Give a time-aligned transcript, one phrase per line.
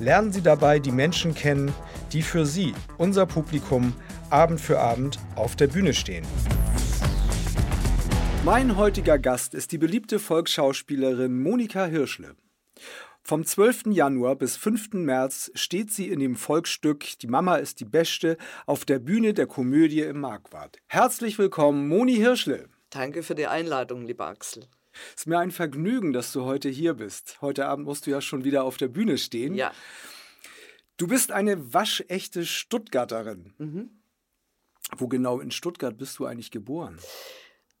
[0.00, 1.74] Lernen Sie dabei die Menschen kennen,
[2.14, 3.92] die für Sie, unser Publikum,
[4.30, 6.26] Abend für Abend auf der Bühne stehen.
[8.42, 12.34] Mein heutiger Gast ist die beliebte Volksschauspielerin Monika Hirschle.
[13.22, 13.88] Vom 12.
[13.90, 14.94] Januar bis 5.
[14.94, 19.46] März steht sie in dem Volksstück Die Mama ist die Beste auf der Bühne der
[19.46, 20.78] Komödie im Markwart.
[20.86, 22.70] Herzlich willkommen, Moni Hirschle.
[22.88, 24.64] Danke für die Einladung, lieber Axel.
[25.14, 27.38] Es ist mir ein Vergnügen, dass du heute hier bist.
[27.40, 29.54] Heute Abend musst du ja schon wieder auf der Bühne stehen.
[29.54, 29.72] Ja.
[30.96, 33.54] Du bist eine waschechte Stuttgarterin.
[33.58, 33.90] Mhm.
[34.96, 36.98] Wo genau in Stuttgart bist du eigentlich geboren?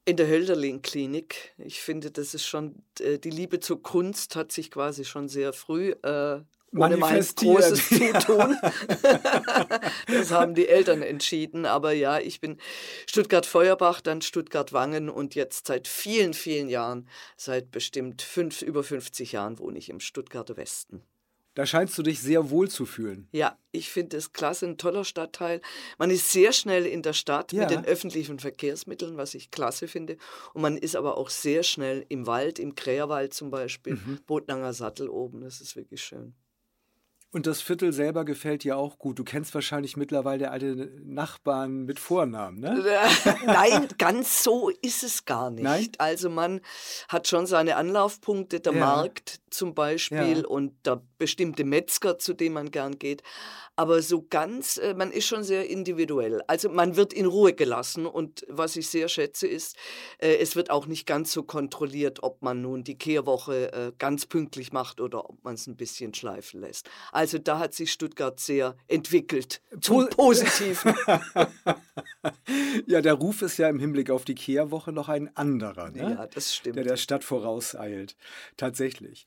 [0.04, 1.54] In der Hölderlin-Klinik.
[1.58, 5.52] Ich finde, das ist schon, äh, die Liebe zur Kunst hat sich quasi schon sehr
[5.52, 6.40] früh äh,
[6.76, 8.56] ohne mein großes Zutun.
[10.06, 11.66] das haben die Eltern entschieden.
[11.66, 12.58] Aber ja, ich bin
[13.06, 19.58] Stuttgart-Feuerbach, dann Stuttgart-Wangen und jetzt seit vielen, vielen Jahren, seit bestimmt fünf, über 50 Jahren
[19.58, 21.02] wohne ich im Stuttgarter Westen.
[21.54, 23.28] Da scheinst du dich sehr wohl zu fühlen.
[23.32, 25.60] Ja, ich finde es klasse, ein toller Stadtteil.
[25.98, 27.62] Man ist sehr schnell in der Stadt ja.
[27.62, 30.16] mit den öffentlichen Verkehrsmitteln, was ich klasse finde.
[30.54, 34.20] Und man ist aber auch sehr schnell im Wald, im Kräherwald zum Beispiel, mhm.
[34.26, 35.40] Botlanger Sattel oben.
[35.40, 36.34] Das ist wirklich schön.
[37.32, 39.18] Und das Viertel selber gefällt dir auch gut.
[39.18, 42.82] Du kennst wahrscheinlich mittlerweile alte Nachbarn mit Vornamen, ne?
[43.46, 45.62] Nein, ganz so ist es gar nicht.
[45.62, 45.88] Nein?
[45.98, 46.60] Also man
[47.08, 48.80] hat schon seine Anlaufpunkte, der ja.
[48.80, 50.46] Markt zum Beispiel ja.
[50.46, 53.22] und der bestimmte Metzger, zu dem man gern geht
[53.80, 56.42] aber so ganz, äh, man ist schon sehr individuell.
[56.46, 59.74] Also man wird in Ruhe gelassen und was ich sehr schätze ist,
[60.18, 64.26] äh, es wird auch nicht ganz so kontrolliert, ob man nun die Kehrwoche äh, ganz
[64.26, 66.90] pünktlich macht oder ob man es ein bisschen schleifen lässt.
[67.20, 70.94] Also da hat sich Stuttgart sehr entwickelt zum po Positiven.
[72.86, 76.16] ja, der Ruf ist ja im Hinblick auf die Kehrwoche noch ein anderer, ne?
[76.16, 76.76] Ja, das stimmt.
[76.76, 78.16] Der der Stadt vorauseilt.
[78.56, 79.26] Tatsächlich.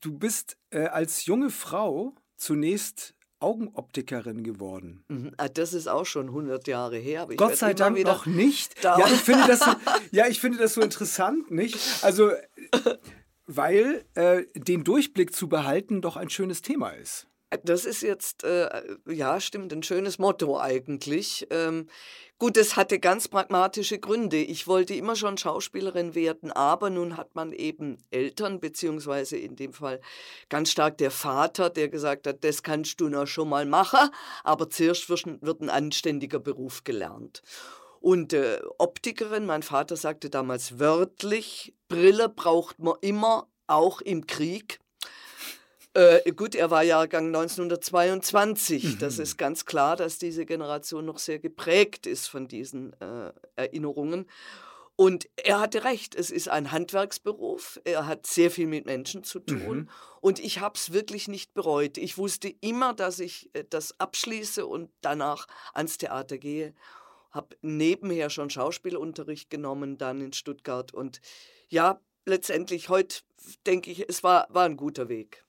[0.00, 5.04] Du bist äh, als junge Frau zunächst Augenoptikerin geworden.
[5.08, 5.34] Mhm.
[5.36, 7.28] Ah, das ist auch schon 100 Jahre her.
[7.36, 8.82] Gott sei Dank noch nicht.
[8.82, 9.60] Ja ich, finde das,
[10.12, 11.76] ja, ich finde das so interessant, nicht?
[12.00, 12.30] Also,
[13.46, 17.26] weil äh, den Durchblick zu behalten doch ein schönes Thema ist.
[17.64, 21.46] Das ist jetzt, äh, ja, stimmt, ein schönes Motto eigentlich.
[21.50, 21.86] Ähm,
[22.38, 24.38] gut, das hatte ganz pragmatische Gründe.
[24.38, 29.74] Ich wollte immer schon Schauspielerin werden, aber nun hat man eben Eltern, beziehungsweise in dem
[29.74, 30.00] Fall
[30.48, 34.08] ganz stark der Vater, der gesagt hat, das kannst du noch schon mal machen,
[34.44, 37.42] aber zuerst wird ein anständiger Beruf gelernt.
[38.02, 44.80] Und äh, Optikerin, mein Vater sagte damals wörtlich, Brille braucht man immer, auch im Krieg.
[45.94, 48.84] Äh, gut, er war Jahrgang 1922.
[48.84, 48.98] Mhm.
[48.98, 54.26] Das ist ganz klar, dass diese Generation noch sehr geprägt ist von diesen äh, Erinnerungen.
[54.96, 59.38] Und er hatte recht, es ist ein Handwerksberuf, er hat sehr viel mit Menschen zu
[59.40, 59.88] tun mhm.
[60.20, 61.96] und ich habe es wirklich nicht bereut.
[61.98, 66.74] Ich wusste immer, dass ich äh, das abschließe und danach ans Theater gehe.
[67.32, 71.20] Habe nebenher schon Schauspielunterricht genommen, dann in Stuttgart und
[71.68, 73.22] ja, letztendlich heute
[73.66, 75.44] denke ich, es war, war ein guter Weg.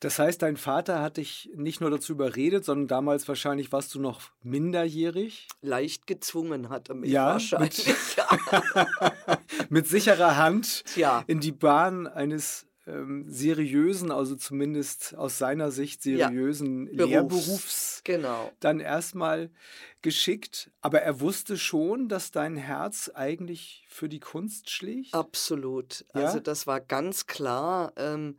[0.00, 4.00] Das heißt, dein Vater hat dich nicht nur dazu überredet, sondern damals wahrscheinlich warst du
[4.00, 5.46] noch minderjährig?
[5.60, 7.86] Leicht gezwungen hat er mich ja, wahrscheinlich.
[7.86, 7.96] Mit,
[9.70, 11.22] mit sicherer Hand ja.
[11.28, 18.50] in die Bahn eines ähm, seriösen, also zumindest aus seiner Sicht seriösen ja, Lehrberufs genau.
[18.60, 19.50] dann erstmal
[20.02, 20.70] geschickt.
[20.80, 25.14] Aber er wusste schon, dass dein Herz eigentlich für die Kunst schlägt?
[25.14, 26.04] Absolut.
[26.14, 26.22] Ja?
[26.26, 27.92] Also das war ganz klar.
[27.96, 28.38] Ähm,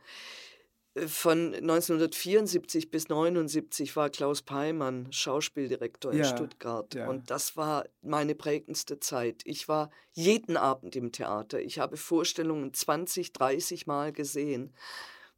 [0.96, 6.94] von 1974 bis 1979 war Klaus Peimann Schauspieldirektor in ja, Stuttgart.
[6.94, 7.10] Ja.
[7.10, 9.42] Und das war meine prägendste Zeit.
[9.46, 11.60] Ich war jeden Abend im Theater.
[11.60, 14.72] Ich habe Vorstellungen 20, 30 Mal gesehen,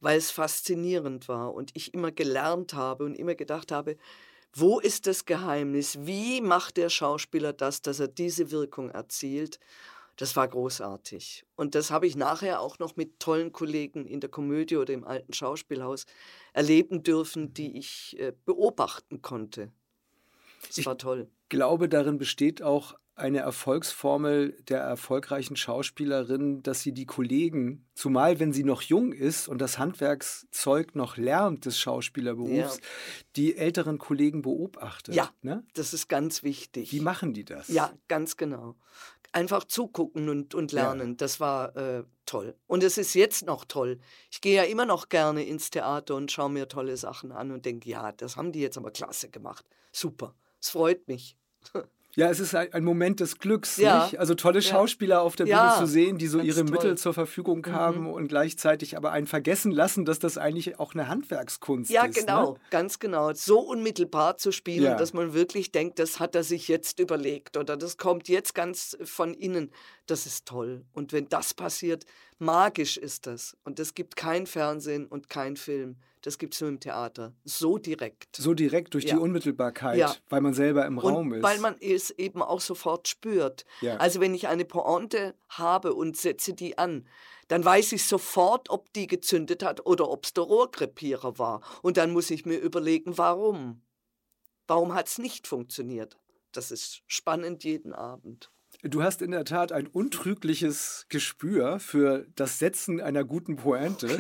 [0.02, 3.98] weil es faszinierend war und ich immer gelernt habe und immer gedacht habe,
[4.54, 6.00] wo ist das Geheimnis?
[6.02, 9.60] Wie macht der Schauspieler das, dass er diese Wirkung erzielt?
[10.18, 11.46] Das war großartig.
[11.56, 15.04] Und das habe ich nachher auch noch mit tollen Kollegen in der Komödie oder im
[15.04, 16.06] alten Schauspielhaus
[16.54, 19.72] erleben dürfen, die ich äh, beobachten konnte.
[20.68, 21.28] Das ich war toll.
[21.44, 28.40] Ich glaube, darin besteht auch eine Erfolgsformel der erfolgreichen Schauspielerin, dass sie die Kollegen, zumal
[28.42, 32.84] wenn sie noch jung ist und das Handwerkszeug noch lernt des Schauspielerberufs, ja.
[33.38, 35.16] die älteren Kollegen beobachtet.
[35.16, 35.64] Ja, ne?
[35.76, 36.92] das ist ganz wichtig.
[36.92, 37.70] Wie machen die das?
[37.70, 38.76] Ja, ganz genau.
[39.32, 41.16] Einfach zugucken und, und lernen, ja.
[41.16, 42.56] das war äh, toll.
[42.68, 44.00] Und es ist jetzt noch toll.
[44.30, 47.66] Ich gehe ja immer noch gerne ins Theater und schaue mir tolle Sachen an und
[47.66, 49.66] denke, ja, das haben die jetzt aber klasse gemacht.
[49.94, 51.38] Super, es freut mich.
[52.16, 54.06] Ja, es ist ein Moment des Glücks, ja.
[54.06, 54.20] nicht?
[54.20, 55.22] Also tolle Schauspieler ja.
[55.22, 56.72] auf der Bühne ja, zu sehen, die so ihre toll.
[56.72, 58.08] Mittel zur Verfügung haben mhm.
[58.08, 61.94] und gleichzeitig aber einen vergessen lassen, dass das eigentlich auch eine Handwerkskunst ist.
[61.94, 62.12] Ja, ne?
[62.12, 62.60] genau, ne?
[62.70, 63.34] ganz genau.
[63.34, 67.76] So unmittelbar zu spielen, dass man wirklich denkt, das hat er sich jetzt überlegt oder
[67.76, 69.72] das kommt jetzt ganz von innen.
[70.08, 70.86] Das ist toll.
[70.94, 72.06] Und wenn das passiert,
[72.38, 73.58] magisch ist das.
[73.64, 77.36] Und es gibt kein Fernsehen und kein Film das gibt es nur im Theater.
[77.44, 78.36] So direkt.
[78.36, 79.14] So direkt durch ja.
[79.14, 80.16] die Unmittelbarkeit, ja.
[80.28, 81.44] weil man selber im und Raum ist.
[81.44, 83.64] Weil man es eben auch sofort spürt.
[83.82, 83.98] Ja.
[83.98, 87.08] Also wenn ich eine Pointe habe und setze die an,
[87.48, 91.62] dann weiß ich sofort, ob die gezündet hat oder ob es der Rohrkrepierer war.
[91.84, 93.84] Und dann muss ich mir überlegen, warum.
[94.66, 96.18] Warum hat es nicht funktioniert?
[96.52, 98.50] Das ist spannend jeden Abend.
[98.84, 104.08] Du hast in der Tat ein untrügliches Gespür für das Setzen einer guten Pointe.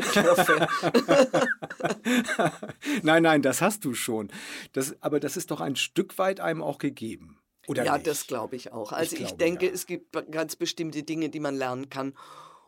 [3.04, 4.30] Nein, nein, das hast du schon.
[4.74, 7.40] Das, aber das ist doch ein Stück weit einem auch gegeben.
[7.68, 8.08] Oder ja, nicht?
[8.08, 8.92] das glaube ich auch.
[8.92, 9.72] Also ich, ich glaube, denke, ja.
[9.72, 12.14] es gibt ganz bestimmte Dinge, die man lernen kann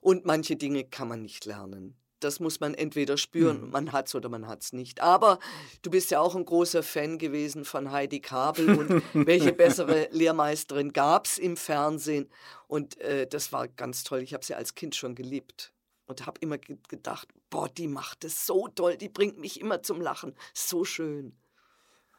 [0.02, 3.72] und manche Dinge kann man nicht lernen das muss man entweder spüren, mhm.
[3.72, 5.02] man hat es oder man hat es nicht.
[5.02, 5.40] Aber
[5.82, 10.94] du bist ja auch ein großer Fan gewesen von Heidi Kabel und welche bessere Lehrmeisterin
[10.94, 12.30] gab es im Fernsehen.
[12.68, 14.22] Und äh, das war ganz toll.
[14.22, 15.74] Ich habe sie als Kind schon geliebt
[16.06, 20.02] und habe immer gedacht, boah, die macht es so toll, die bringt mich immer zum
[20.02, 20.34] Lachen.
[20.54, 21.38] So schön.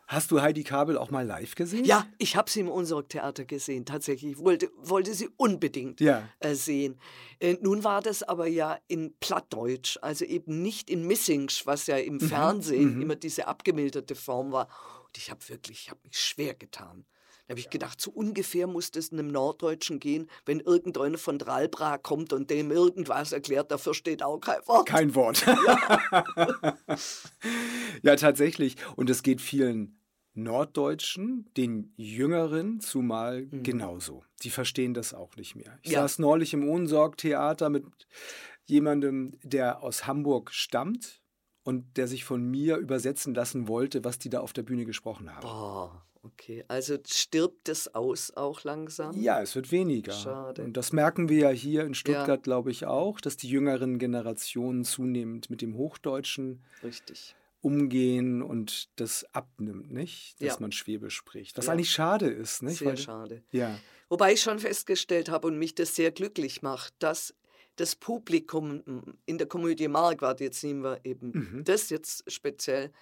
[0.09, 1.85] Hast du Heidi Kabel auch mal live gesehen?
[1.85, 4.33] Ja, ich habe sie im Unsorg-Theater gesehen, tatsächlich.
[4.33, 6.27] Ich wollte, wollte sie unbedingt ja.
[6.41, 6.99] äh, sehen.
[7.41, 11.99] Äh, nun war das aber ja in Plattdeutsch, also eben nicht in Missingsch, was ja
[11.99, 12.21] im mhm.
[12.21, 13.03] Fernsehen mhm.
[13.03, 14.69] immer diese abgemilderte Form war.
[15.05, 17.05] Und ich habe wirklich, ich habe mich schwer getan.
[17.47, 21.99] Da habe ich gedacht, so ungefähr muss das einem Norddeutschen gehen, wenn irgendeiner von Dralbra
[21.99, 24.87] kommt und dem irgendwas erklärt, dafür steht auch kein Wort.
[24.87, 25.45] Kein Wort.
[25.47, 26.25] Ja,
[28.03, 28.77] ja tatsächlich.
[28.97, 29.98] Und es geht vielen
[30.39, 33.63] Norddeutschen, den Jüngeren zumal mhm.
[33.63, 34.25] genauso.
[34.43, 35.79] Die verstehen das auch nicht mehr.
[35.83, 36.03] Ich ja.
[36.03, 37.85] saß neulich im Ohnsorg-Theater mit
[38.65, 41.23] jemandem, der aus Hamburg stammt
[41.65, 45.35] und der sich von mir übersetzen lassen wollte, was die da auf der Bühne gesprochen
[45.35, 45.43] haben.
[45.43, 46.05] Boah.
[46.23, 49.17] Okay, also stirbt es aus auch langsam?
[49.19, 50.13] Ja, es wird weniger.
[50.13, 50.65] Schade.
[50.65, 52.37] Und das merken wir ja hier in Stuttgart, ja.
[52.37, 59.25] glaube ich, auch, dass die jüngeren Generationen zunehmend mit dem Hochdeutschen Richtig umgehen und das
[59.35, 60.41] abnimmt, nicht?
[60.41, 60.61] Dass ja.
[60.61, 61.57] man Schwäbisch spricht.
[61.59, 61.73] Was ja.
[61.73, 62.79] eigentlich schade ist, nicht?
[62.79, 63.43] Sehr Weil, schade.
[63.51, 63.79] Ja.
[64.09, 67.35] Wobei ich schon festgestellt habe und mich das sehr glücklich macht, dass
[67.77, 68.83] das Publikum
[69.27, 71.65] in der Komödie Marquardt, jetzt nehmen wir eben mhm.
[71.65, 72.93] das jetzt speziell,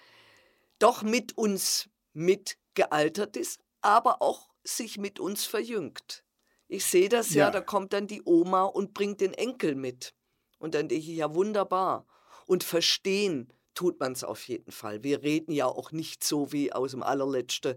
[0.79, 6.23] doch mit uns mitgealtert ist, aber auch sich mit uns verjüngt.
[6.67, 7.45] Ich sehe das ja.
[7.45, 10.13] ja, da kommt dann die Oma und bringt den Enkel mit.
[10.59, 12.05] Und dann denke ich, ja, wunderbar.
[12.45, 15.03] Und verstehen, tut man es auf jeden Fall.
[15.03, 17.75] Wir reden ja auch nicht so wie aus dem allerletzten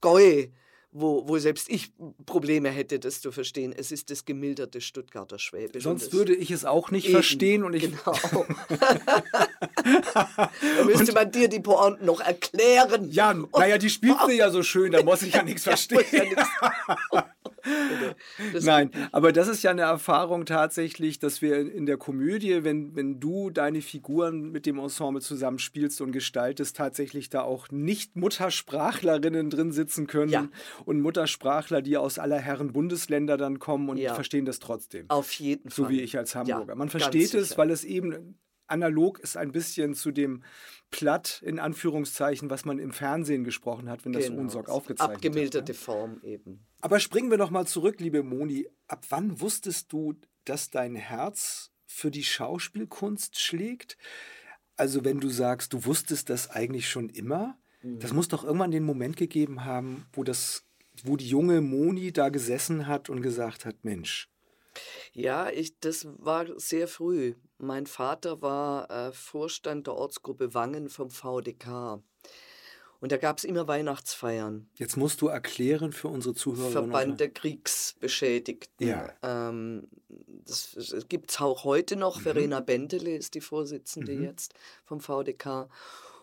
[0.00, 0.46] Gäu,
[0.92, 1.92] wo, wo selbst ich
[2.24, 3.74] Probleme hätte, das zu verstehen.
[3.76, 5.82] Es ist das gemilderte Stuttgarter Schwäbisch.
[5.84, 7.82] Sonst würde ich es auch nicht eben, verstehen und ich.
[7.82, 7.98] Genau.
[10.38, 13.10] da müsste man dir die Pointen noch erklären.
[13.10, 16.06] Ja, naja, die spielt sie ja so schön, da muss ich ja nichts verstehen.
[16.10, 16.48] Ja,
[17.12, 17.26] ja
[18.60, 23.20] Nein, aber das ist ja eine Erfahrung tatsächlich, dass wir in der Komödie, wenn, wenn
[23.20, 29.72] du deine Figuren mit dem Ensemble zusammenspielst und gestaltest, tatsächlich da auch nicht Muttersprachlerinnen drin
[29.72, 30.48] sitzen können ja.
[30.84, 34.14] und Muttersprachler, die aus aller Herren Bundesländer dann kommen und ja.
[34.14, 35.08] verstehen das trotzdem.
[35.08, 35.84] Auf jeden Fall.
[35.84, 36.72] So wie ich als Hamburger.
[36.72, 38.38] Ja, Man versteht es, weil es eben
[38.72, 40.42] analog ist ein bisschen zu dem
[40.90, 44.40] platt, in Anführungszeichen, was man im Fernsehen gesprochen hat, wenn das genau.
[44.40, 45.68] Unsorg aufgezeichnet Abgemilderte hat.
[45.68, 45.74] Ne?
[45.74, 46.66] Form eben.
[46.80, 48.68] Aber springen wir noch mal zurück, liebe Moni.
[48.88, 50.14] Ab wann wusstest du,
[50.44, 53.96] dass dein Herz für die Schauspielkunst schlägt?
[54.76, 57.98] Also wenn du sagst, du wusstest das eigentlich schon immer, mhm.
[58.00, 60.64] das muss doch irgendwann den Moment gegeben haben, wo das,
[61.04, 64.31] wo die junge Moni da gesessen hat und gesagt hat, Mensch,
[65.12, 67.34] ja, ich, das war sehr früh.
[67.58, 72.02] Mein Vater war äh, Vorstand der Ortsgruppe Wangen vom VDK.
[73.02, 74.68] Und da gab es immer Weihnachtsfeiern.
[74.76, 76.70] Jetzt musst du erklären für unsere Zuhörer.
[76.70, 78.86] Verband der Kriegsbeschädigten.
[78.86, 79.12] Ja.
[79.22, 79.88] Ähm,
[80.44, 80.76] das
[81.08, 82.18] gibt es auch heute noch.
[82.18, 82.22] Mhm.
[82.22, 84.22] Verena Bentele ist die Vorsitzende mhm.
[84.22, 85.68] jetzt vom VDK.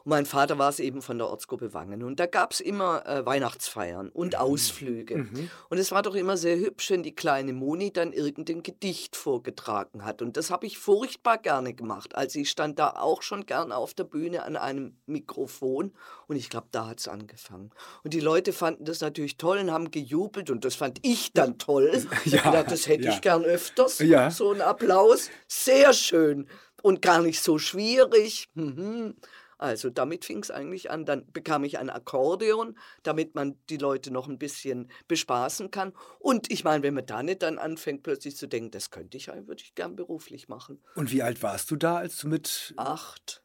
[0.03, 2.03] Und mein Vater war es eben von der Ortsgruppe Wangen.
[2.03, 4.39] Und da gab es immer äh, Weihnachtsfeiern und Mhm.
[4.39, 5.27] Ausflüge.
[5.69, 10.05] Und es war doch immer sehr hübsch, wenn die kleine Moni dann irgendein Gedicht vorgetragen
[10.05, 10.21] hat.
[10.21, 12.15] Und das habe ich furchtbar gerne gemacht.
[12.15, 15.93] Also ich stand da auch schon gern auf der Bühne an einem Mikrofon.
[16.27, 17.71] Und ich glaube, da hat es angefangen.
[18.03, 20.49] Und die Leute fanden das natürlich toll und haben gejubelt.
[20.49, 21.91] Und das fand ich dann toll.
[22.25, 23.13] Ich Ja, gedacht, das hätte ja.
[23.13, 23.99] ich gern öfters.
[23.99, 24.31] Ja.
[24.31, 25.29] So ein Applaus.
[25.47, 26.47] Sehr schön.
[26.81, 28.47] Und gar nicht so schwierig.
[28.53, 29.15] Mhm.
[29.59, 31.05] Also damit fing es eigentlich an.
[31.05, 35.93] Dann bekam ich ein Akkordeon, damit man die Leute noch ein bisschen bespaßen kann.
[36.17, 39.27] Und ich meine, wenn man da nicht dann anfängt, plötzlich zu denken, das könnte ich,
[39.27, 40.81] würde ich gern beruflich machen.
[40.95, 42.73] Und wie alt warst du da, als du mit.
[42.77, 43.43] Acht.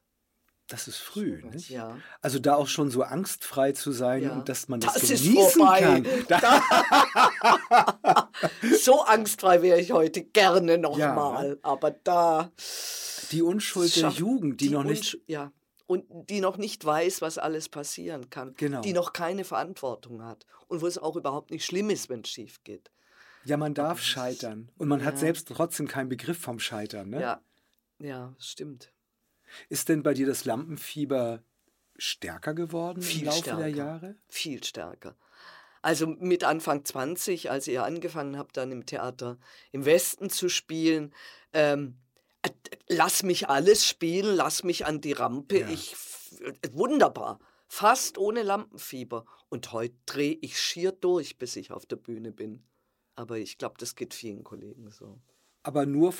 [0.69, 1.69] Das ist früh, Sowas, nicht?
[1.69, 1.99] ja.
[2.23, 4.33] Also da auch schon so angstfrei zu sein Ja.
[4.33, 6.07] und dass man das, Das genießen kann.
[6.29, 6.63] Da,
[8.81, 11.49] So angstfrei wäre ich heute gerne Ja, nochmal.
[11.51, 11.59] ne?
[11.63, 12.51] Aber da.
[13.31, 15.19] die Unschuld der Jugend, die, noch nicht.
[15.27, 15.53] Ja.
[15.87, 18.55] Und die noch nicht weiß, was alles passieren kann.
[18.57, 18.81] Genau.
[18.81, 20.47] Die noch keine Verantwortung hat.
[20.67, 22.91] Und wo es auch überhaupt nicht schlimm ist, wenn es schief geht.
[23.45, 24.71] Ja, man darf scheitern.
[24.79, 25.21] Und man hat Ja.
[25.21, 27.11] selbst trotzdem keinen Begriff vom Scheitern.
[27.11, 27.21] Ne?
[27.21, 27.41] Ja.
[27.99, 28.93] Ja, stimmt.
[29.69, 31.43] Ist denn bei dir das Lampenfieber
[31.97, 33.61] stärker geworden im Viel Laufe stärker.
[33.61, 34.17] der Jahre?
[34.29, 35.17] Viel stärker.
[35.83, 39.39] Also mit Anfang 20, als ihr angefangen habt, dann im Theater
[39.71, 41.15] im Westen zu spielen,
[41.53, 42.04] ähm, äh,
[42.89, 45.61] lass mich alles spielen, lass mich an die Rampe.
[45.61, 45.69] Ja.
[45.69, 45.97] Ich,
[46.73, 47.39] wunderbar.
[47.67, 49.25] Fast ohne Lampenfieber.
[49.49, 52.65] Und heute drehe ich schier durch, bis ich auf der Bühne bin.
[53.17, 55.21] Aber ich glaube, das geht vielen Kollegen so.
[55.63, 56.13] Aber nur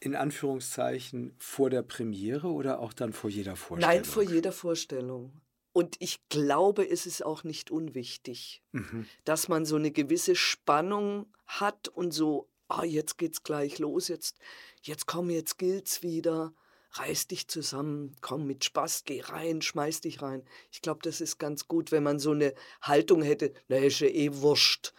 [0.00, 3.94] in Anführungszeichen vor der Premiere oder auch dann vor jeder Vorstellung?
[3.94, 5.40] Nein, vor jeder Vorstellung.
[5.72, 9.06] Und ich glaube, es ist auch nicht unwichtig, Mhm.
[9.24, 14.38] dass man so eine gewisse Spannung hat und so, ah, jetzt geht's gleich los, jetzt,
[14.82, 16.52] jetzt komm, jetzt gilt's wieder,
[16.92, 20.42] reiß dich zusammen, komm mit Spaß, geh rein, schmeiß dich rein.
[20.72, 24.08] Ich glaube, das ist ganz gut, wenn man so eine Haltung hätte, na, ist ja
[24.08, 24.92] eh wurscht.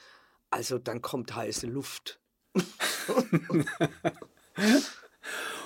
[0.49, 2.19] Also dann kommt heiße Luft.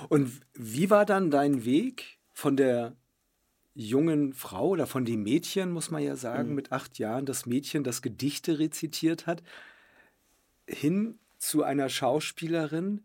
[0.09, 2.95] Und wie war dann dein Weg von der
[3.74, 6.55] jungen Frau oder von dem Mädchen, muss man ja sagen, Mhm.
[6.55, 9.43] mit acht Jahren, das Mädchen, das Gedichte rezitiert hat,
[10.67, 13.04] hin zu einer Schauspielerin,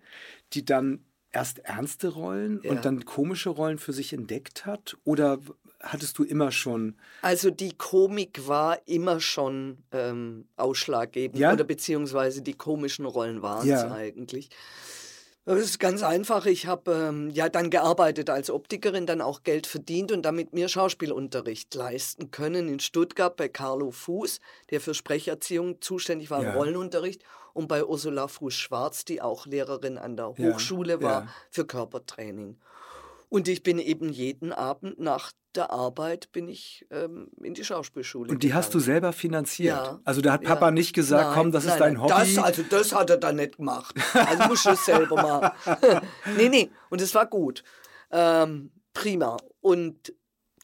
[0.53, 2.71] die dann erst ernste Rollen Ja.
[2.73, 4.97] und dann komische Rollen für sich entdeckt hat?
[5.05, 5.39] Oder
[5.81, 11.53] hattest du immer schon Also die Komik war immer schon ähm, ausschlaggebend Ja?
[11.53, 13.93] oder beziehungsweise die komischen Rollen waren es Ja.
[13.93, 14.51] eigentlich.
[15.50, 16.47] Das ist ganz einfach.
[16.47, 20.69] Ich habe ähm, ja dann gearbeitet als Optikerin, dann auch Geld verdient und damit mir
[20.69, 24.38] Schauspielunterricht leisten können in Stuttgart bei Carlo Fuß,
[24.71, 26.54] der für Sprecherziehung zuständig war, im Ja.
[26.54, 31.28] Rollenunterricht, und bei Ursula Fuß-Schwarz, die auch Lehrerin an der Ja, Hochschule war, ja.
[31.50, 32.57] für Körpertraining.
[33.31, 38.31] Und ich bin eben jeden Abend nach der Arbeit bin ich ähm, in die Schauspielschule.
[38.31, 38.85] Und die hast du gegangen.
[38.85, 39.77] selber finanziert?
[39.77, 40.49] Ja, Also da hat ja.
[40.51, 42.35] Papa nicht gesagt, Nein, komm, das ist nein, dein nein, Hobby.
[42.35, 43.95] Das, also das hat er dann nicht gemacht.
[44.15, 46.03] Also musst du es selber machen.
[46.37, 47.65] nee, nee, und es war gut.
[48.11, 49.39] Ähm, prima.
[49.61, 50.13] Und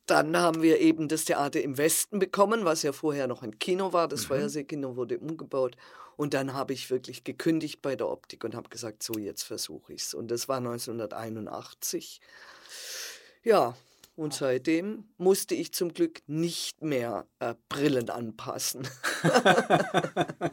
[0.07, 3.93] dann haben wir eben das Theater im Westen bekommen, was ja vorher noch ein Kino
[3.93, 4.07] war.
[4.07, 4.11] Mhm.
[4.11, 5.77] Das Feuerseekino wurde umgebaut.
[6.17, 9.93] Und dann habe ich wirklich gekündigt bei der Optik und habe gesagt, so jetzt versuche
[9.93, 10.15] ich es.
[10.15, 12.21] Und das war 1981.
[13.47, 13.77] Ja,
[14.17, 18.87] und seitdem musste ich zum Glück nicht mehr äh, Brillen anpassen.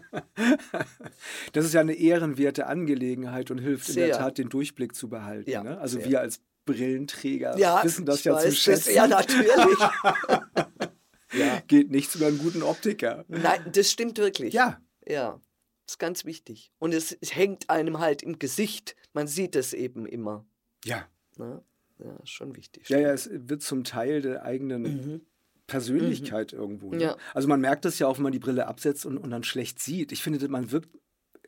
[1.54, 4.18] Das ist ja eine ehrenwerte Angelegenheit und hilft in der Sehr.
[4.18, 5.50] Tat, den Durchblick zu behalten.
[5.50, 5.78] Ja, ne?
[5.80, 6.10] Also sehr.
[6.10, 8.58] wir als Brillenträger Ja, wissen das ja weiß zu das.
[8.58, 8.96] schätzen.
[8.96, 9.78] Ja, natürlich.
[11.34, 11.62] ja.
[11.68, 13.26] Geht nichts über einen guten Optiker.
[13.28, 14.54] Nein, das stimmt wirklich.
[14.54, 15.40] Ja, Ja,
[15.88, 16.72] ist ganz wichtig.
[16.80, 18.96] Und es, es hängt einem halt im Gesicht.
[19.14, 20.46] Man sieht es eben immer.
[20.84, 21.08] ja.
[21.38, 21.64] Ne?
[22.04, 22.90] Ja, schon wichtig.
[22.90, 25.26] Ja, ja, es wird zum Teil der eigenen
[25.68, 26.90] Persönlichkeit irgendwo.
[26.90, 26.96] Ne?
[26.98, 27.02] Mhm.
[27.02, 27.18] Ja.
[27.34, 29.80] Also man merkt das ja auch, wenn man die Brille absetzt und, und dann schlecht
[29.80, 30.12] sieht.
[30.12, 30.90] Ich finde, man wirkt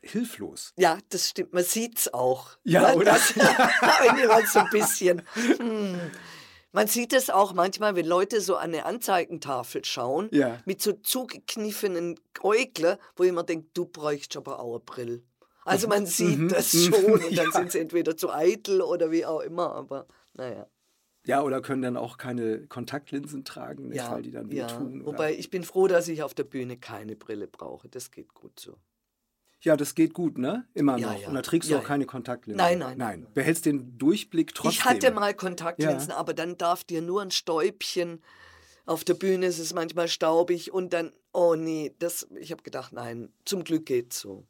[0.01, 0.71] hilflos.
[0.77, 1.53] Ja, das stimmt.
[1.53, 2.51] Man sieht es auch.
[2.63, 2.95] Ja, Ne?
[2.95, 3.05] oder?
[3.13, 3.33] Das,
[4.17, 5.21] jemand so ein bisschen.
[5.33, 5.99] Hm.
[6.71, 10.59] Man sieht es auch manchmal, wenn Leute so an eine Anzeigentafel schauen, Ja.
[10.65, 15.23] mit so zugekniffenen Äugle, wo immer denke, du bräuchst aber auch eine Brille.
[15.63, 16.49] Also man sieht Mhm.
[16.49, 16.79] das Mhm.
[16.93, 17.51] schon und dann Ja.
[17.51, 20.67] sind sie entweder zu eitel oder wie auch immer, aber naja.
[21.27, 24.69] Ja, oder können dann auch keine Kontaktlinsen tragen, nicht, Ja, weil die dann ja.
[24.69, 25.01] wehtun.
[25.01, 27.89] oder- Wobei ich bin froh, dass ich auf der Bühne keine Brille brauche.
[27.89, 28.77] Das geht gut so.
[29.61, 30.67] Ja, das geht gut, ne?
[30.75, 31.19] Immer Ja, noch.
[31.21, 31.27] ja.
[31.27, 31.87] Und da trägst Ja, du auch ja.
[31.87, 32.57] keine Kontaktlinsen.
[32.57, 33.33] Nein, nein, Nein, nein.
[33.33, 34.71] behältst den Durchblick trotzdem.
[34.71, 38.21] Ich hatte mal Kontaktlinsen, aber dann darf dir nur ein Stäubchen.
[38.85, 42.93] Auf der Bühne ist es manchmal staubig und dann, oh nee, das, ich habe gedacht,
[42.93, 44.45] nein, zum Glück geht's so.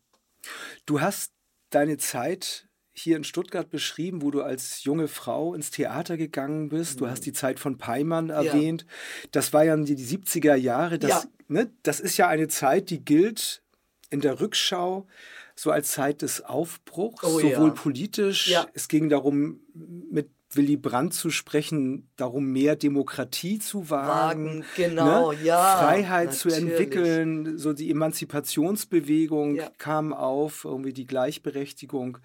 [0.85, 1.31] Du hast
[1.69, 7.01] deine Zeit hier in Stuttgart beschrieben, wo du als junge Frau ins Theater gegangen bist.
[7.01, 8.85] Du hast die Zeit von Peimann erwähnt.
[8.87, 9.29] Ja.
[9.31, 10.97] Das war ja die, die 70er Jahre.
[10.97, 11.23] Das, ja.
[11.47, 13.61] ne, das ist ja eine Zeit, die gilt
[14.09, 15.07] in der Rückschau
[15.55, 17.73] so als Zeit des Aufbruchs, oh, sowohl ja.
[17.73, 18.49] politisch.
[18.73, 25.31] Es ging darum, mit Willy Brandt zu sprechen, darum mehr Demokratie zu wagen, wagen genau,
[25.31, 25.43] ne?
[25.43, 26.55] ja, Freiheit natürlich.
[26.55, 29.69] zu entwickeln, so die Emanzipationsbewegung ja.
[29.77, 32.17] kam auf, irgendwie die Gleichberechtigung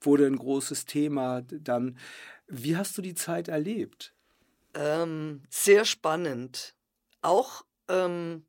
[0.00, 1.42] wurde ein großes Thema.
[1.42, 1.96] Dann,
[2.46, 4.14] wie hast du die Zeit erlebt?
[4.74, 6.74] Ähm, sehr spannend.
[7.22, 8.44] Auch ähm,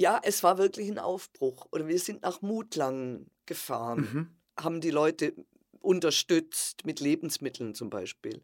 [0.00, 1.66] ja, es war wirklich ein Aufbruch.
[1.72, 4.62] Oder wir sind nach Mutlang gefahren, mhm.
[4.62, 5.34] haben die Leute
[5.80, 8.42] unterstützt mit Lebensmitteln zum Beispiel.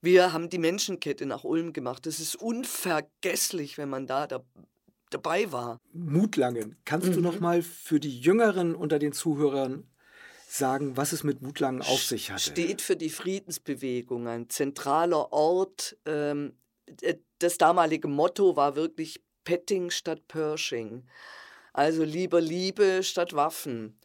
[0.00, 2.06] Wir haben die Menschenkette nach Ulm gemacht.
[2.06, 4.44] Das ist unvergesslich, wenn man da, da
[5.10, 5.80] dabei war.
[5.92, 6.76] Mutlangen.
[6.84, 7.14] Kannst mhm.
[7.14, 9.84] du noch mal für die Jüngeren unter den Zuhörern
[10.48, 12.40] sagen, was es mit Mutlangen auf sich hat?
[12.40, 15.96] Steht für die Friedensbewegung, ein zentraler Ort.
[16.04, 16.54] Ähm,
[17.38, 21.04] das damalige Motto war wirklich Petting statt Pershing.
[21.72, 23.98] Also lieber Liebe statt Waffen.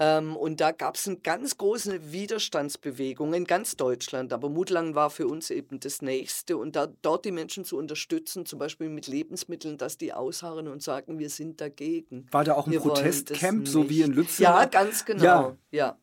[0.00, 4.32] Ähm, und da gab es eine ganz große Widerstandsbewegung in ganz Deutschland.
[4.32, 6.56] Aber Mutlangen war für uns eben das Nächste.
[6.56, 10.84] Und da, dort die Menschen zu unterstützen, zum Beispiel mit Lebensmitteln, dass die ausharren und
[10.84, 12.28] sagen, wir sind dagegen.
[12.30, 14.42] War da auch ein wir Protestcamp, so wie in Lützen?
[14.42, 15.24] Ja, ganz genau.
[15.24, 15.56] Ja.
[15.72, 15.98] ja,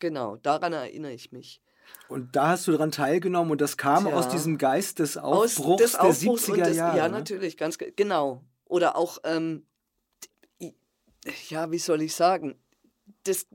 [0.00, 0.36] genau.
[0.36, 1.60] Daran erinnere ich mich.
[2.08, 4.16] Und da hast du daran teilgenommen und das kam Tja.
[4.16, 6.96] aus diesem Geist des Aufbruchs, des Aufbruchs der 70er des, Jahre.
[6.96, 7.18] Ja, ne?
[7.18, 8.42] natürlich, ganz genau.
[8.64, 9.66] Oder auch, ähm,
[11.50, 12.58] ja, wie soll ich sagen,
[13.28, 13.46] das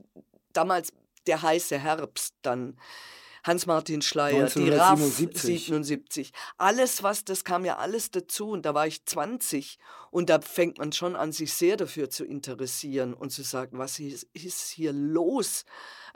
[0.52, 0.92] damals
[1.26, 2.78] der heiße Herbst dann.
[3.44, 6.32] Hans-Martin Schleier, die RAF 77.
[6.56, 9.78] Alles, was, das kam ja alles dazu und da war ich 20
[10.10, 13.98] und da fängt man schon an, sich sehr dafür zu interessieren und zu sagen, was
[13.98, 15.66] ist, ist hier los?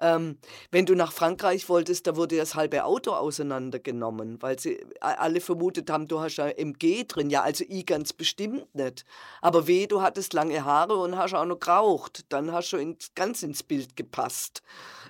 [0.00, 0.38] Ähm,
[0.70, 5.90] wenn du nach Frankreich wolltest, da wurde das halbe Auto auseinandergenommen, weil sie alle vermutet
[5.90, 7.30] haben, du hast ja MG drin.
[7.30, 9.04] Ja, also ich ganz bestimmt nicht.
[9.42, 12.24] Aber weh, du hattest lange Haare und hast auch noch geraucht.
[12.28, 14.62] Dann hast du ins, ganz ins Bild gepasst.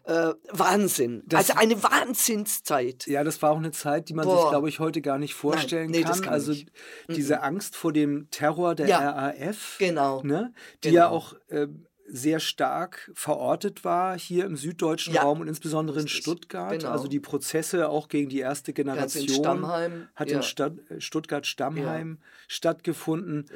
[0.04, 1.22] Äh, Wahnsinn.
[1.26, 3.06] Das, also eine Wahnsinnszeit.
[3.06, 4.40] Ja, das war auch eine Zeit, die man Boah.
[4.40, 6.20] sich, glaube ich, heute gar nicht vorstellen Nein, nee, kann.
[6.22, 6.32] kann.
[6.32, 6.70] Also nicht.
[7.10, 7.42] diese mhm.
[7.42, 10.22] Angst vor dem Terror der ja, RAF, genau.
[10.22, 11.00] Ne, die genau.
[11.00, 11.68] ja auch äh,
[12.10, 16.78] sehr stark verortet war hier im süddeutschen ja, Raum und insbesondere in Stuttgart.
[16.78, 16.90] Genau.
[16.90, 19.68] Also die Prozesse auch gegen die erste Generation
[20.14, 20.36] hat ja.
[20.36, 22.26] in Stadt, Stuttgart-Stammheim ja.
[22.46, 23.46] stattgefunden.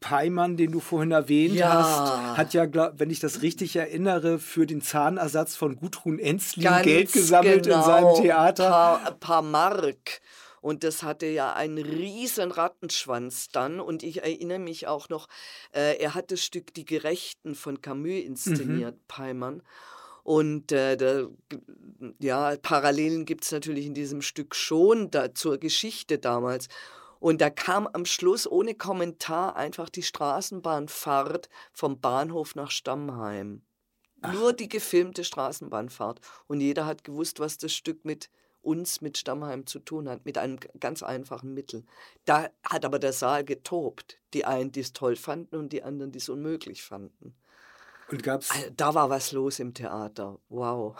[0.00, 1.74] Peimann, den du vorhin erwähnt ja.
[1.74, 6.64] hast, hat ja, glaub, wenn ich das richtig erinnere, für den Zahnersatz von Gudrun Enzlin
[6.64, 7.78] Ganz Geld gesammelt genau.
[7.78, 8.64] in seinem Theater.
[8.64, 10.20] Ein paar, paar Mark.
[10.62, 13.80] Und das hatte ja einen riesen Rattenschwanz dann.
[13.80, 15.26] Und ich erinnere mich auch noch,
[15.74, 19.00] äh, er hat das Stück Die Gerechten von Camus inszeniert, mhm.
[19.08, 19.62] Peimann.
[20.22, 21.26] Und äh, da,
[22.20, 26.68] ja, Parallelen gibt es natürlich in diesem Stück schon da, zur Geschichte damals.
[27.18, 33.62] Und da kam am Schluss ohne Kommentar einfach die Straßenbahnfahrt vom Bahnhof nach Stammheim.
[34.20, 34.32] Ach.
[34.32, 36.20] Nur die gefilmte Straßenbahnfahrt.
[36.46, 38.30] Und jeder hat gewusst, was das Stück mit
[38.62, 41.84] uns mit Stammheim zu tun hat, mit einem ganz einfachen Mittel.
[42.24, 44.18] Da hat aber der Saal getobt.
[44.34, 47.34] Die einen, die es toll fanden und die anderen, die es unmöglich fanden.
[48.10, 50.38] Und gab's also, da war was los im Theater.
[50.48, 50.96] Wow.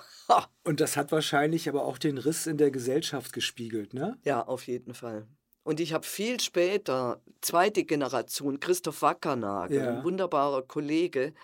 [0.65, 4.19] und das hat wahrscheinlich aber auch den Riss in der Gesellschaft gespiegelt, ne?
[4.25, 5.27] Ja, auf jeden Fall.
[5.65, 9.99] Und ich habe viel später, zweite Generation, Christoph Wackernagel, ja.
[9.99, 11.35] ein wunderbarer Kollege,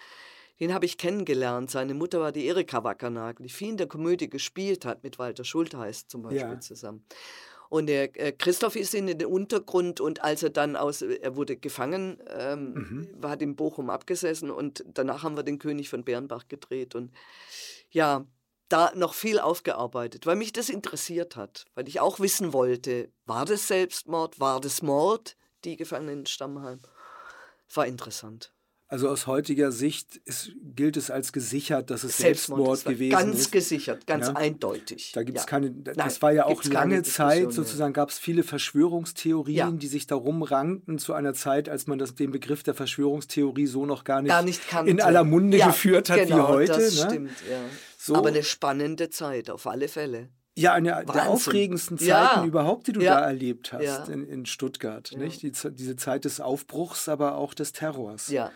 [0.61, 1.71] den habe ich kennengelernt.
[1.71, 5.45] Seine Mutter war die Erika Wackernagel, die viel in der Komödie gespielt hat, mit Walter
[5.45, 6.61] Schultheiß zum Beispiel ja.
[6.61, 7.05] zusammen.
[7.69, 11.57] Und der äh, Christoph ist in den Untergrund und als er dann aus, er wurde
[11.57, 13.09] gefangen, ähm, mhm.
[13.19, 17.13] war in Bochum abgesessen und danach haben wir den König von Bernbach gedreht und
[17.91, 18.27] ja,
[18.71, 23.45] da noch viel aufgearbeitet, weil mich das interessiert hat, weil ich auch wissen wollte, war
[23.45, 26.79] das Selbstmord, war das Mord, die Gefangenen in Stammheim?
[27.75, 28.53] War interessant.
[28.91, 33.27] Also aus heutiger Sicht ist, gilt es als gesichert, dass es Selbstmord, Selbstmord gewesen ganz
[33.27, 33.35] ist.
[33.35, 34.37] Ganz gesichert, ganz ja?
[34.37, 35.13] eindeutig.
[35.13, 35.47] Da gibt es ja.
[35.51, 39.71] keine, das Nein, war ja auch lange Zeit, sozusagen gab es viele Verschwörungstheorien, ja.
[39.71, 43.85] die sich darum rankten zu einer Zeit, als man das, den Begriff der Verschwörungstheorie so
[43.85, 46.73] noch gar nicht, gar nicht in aller Munde geführt hat genau, wie heute.
[46.73, 47.11] Das ne?
[47.11, 47.61] stimmt, ja.
[47.99, 48.15] So.
[48.15, 50.31] Aber eine spannende Zeit, auf alle Fälle.
[50.57, 51.13] Ja, eine Wahnsinn.
[51.13, 52.45] der aufregendsten Zeiten ja.
[52.45, 53.21] überhaupt, die du ja.
[53.21, 54.05] da erlebt hast ja.
[54.07, 55.13] in, in, Stuttgart.
[55.17, 55.43] Nicht?
[55.43, 58.29] Die, diese Zeit des Aufbruchs, aber auch des Terrors.
[58.29, 58.51] Ja.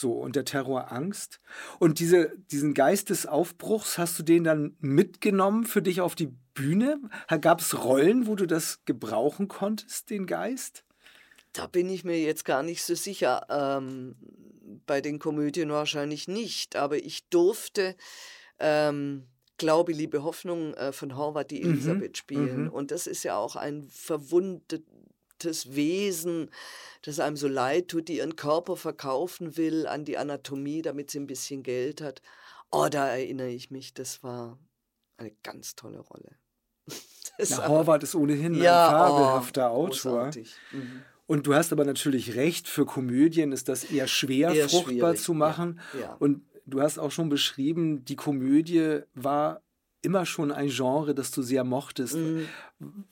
[0.00, 1.40] So, und der Terror Angst.
[1.78, 6.32] Und diese, diesen Geist des Aufbruchs, hast du den dann mitgenommen für dich auf die
[6.54, 7.00] Bühne?
[7.40, 10.84] Gab es Rollen, wo du das gebrauchen konntest, den Geist?
[11.52, 13.46] Da bin ich mir jetzt gar nicht so sicher.
[13.48, 14.16] Ähm,
[14.86, 17.96] bei den Komödien wahrscheinlich nicht, aber ich durfte
[18.58, 22.68] ähm, Glaube, Liebe, Hoffnung äh, von Horvath die Mhm, Elisabeth spielen.
[22.68, 22.72] mhm.
[22.72, 23.88] Und das ist ja auch ein
[25.38, 26.50] verwundetes Wesen,
[27.02, 31.20] das einem so leid tut, die ihren Körper verkaufen will an die Anatomie, damit sie
[31.20, 32.22] ein bisschen Geld hat.
[32.70, 34.58] Oh, da erinnere ich mich, das war
[35.16, 36.36] eine ganz tolle Rolle.
[37.38, 40.12] War- Horvath ist ohnehin Ja, ein oh, fabelhafter Autor.
[40.18, 40.54] großartig.
[40.72, 41.02] Mhm.
[41.26, 45.34] Und du hast aber natürlich recht, für Komödien ist das eher schwer, Eher fruchtbar zu
[45.34, 45.78] machen.
[45.94, 46.14] Ja, ja.
[46.14, 49.62] Und du hast auch schon beschrieben, die Komödie war
[50.02, 52.48] immer schon ein Genre, das du sehr mochtest, Mhm.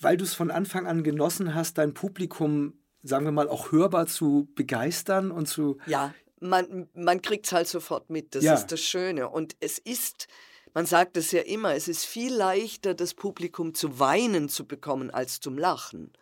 [0.01, 4.07] weil du es von Anfang an genossen hast, dein Publikum, sagen wir mal, auch hörbar
[4.07, 5.79] zu begeistern und zu.
[5.87, 8.35] Ja, man, man kriegt es halt sofort mit.
[8.35, 8.55] Das Ja.
[8.55, 9.29] ist das Schöne.
[9.29, 10.29] Und es ist,
[10.75, 15.11] man sagt es ja immer, es ist viel leichter, das Publikum zu weinen zu bekommen,
[15.11, 16.13] als zum Lachen.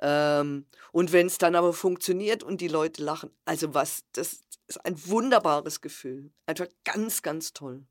[0.00, 4.84] Ähm, und wenn es dann aber funktioniert und die Leute lachen, also was, das ist
[4.84, 6.30] ein wunderbares Gefühl.
[6.46, 7.84] Einfach ganz, ganz toll.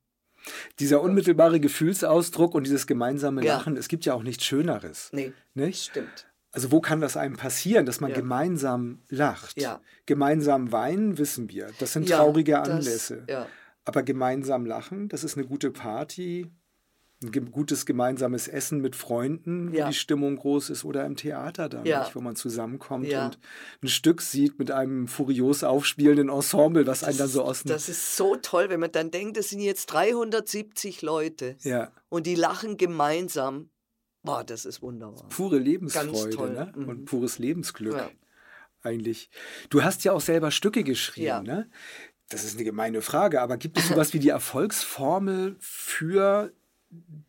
[0.79, 3.57] Dieser unmittelbare Gefühlsausdruck und dieses gemeinsame Ja.
[3.57, 5.09] Lachen, es gibt ja auch nichts Schöneres.
[5.13, 5.85] Nee, Nicht?
[5.91, 6.27] stimmt.
[6.51, 8.17] Also wo kann das einem passieren, dass man Ja.
[8.17, 9.59] gemeinsam lacht?
[9.59, 9.81] Ja.
[10.05, 11.69] Gemeinsam weinen, wissen wir.
[11.79, 13.23] Das sind Ja, traurige das- Anlässe.
[13.27, 13.47] ja.
[13.85, 16.51] Aber gemeinsam lachen, das ist eine gute Party,
[17.23, 19.87] ein gutes gemeinsames Essen mit Freunden, wo Ja.
[19.87, 22.09] die Stimmung groß ist, oder im Theater dann, Ja.
[22.13, 23.25] wo man zusammenkommt Ja.
[23.25, 23.39] und
[23.81, 27.63] ein Stück sieht mit einem furios aufspielenden Ensemble, was einen dann so aus.
[27.63, 31.57] Das ist so toll, wenn man dann denkt, es sind jetzt 370 Leute
[32.09, 33.69] und die lachen gemeinsam.
[34.23, 35.27] Boah, das ist wunderbar.
[35.29, 36.71] pure Lebensfreude ne?
[36.75, 36.87] mhm.
[36.87, 38.11] und pures Lebensglück
[38.81, 39.29] eigentlich.
[39.69, 41.69] Du hast ja auch selber Stücke geschrieben, ne?
[42.29, 46.51] Das ist eine gemeine Frage, aber gibt es sowas wie die Erfolgsformel für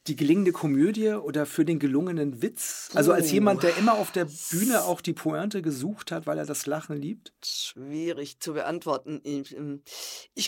[0.07, 2.91] die gelingende Komödie oder für den gelungenen Witz?
[2.95, 3.35] Also als Puh.
[3.35, 6.97] jemand, der immer auf der Bühne auch die Pointe gesucht hat, weil er das Lachen
[6.97, 7.33] liebt?
[7.45, 9.21] Schwierig zu beantworten.
[9.25, 9.83] Ich, ähm,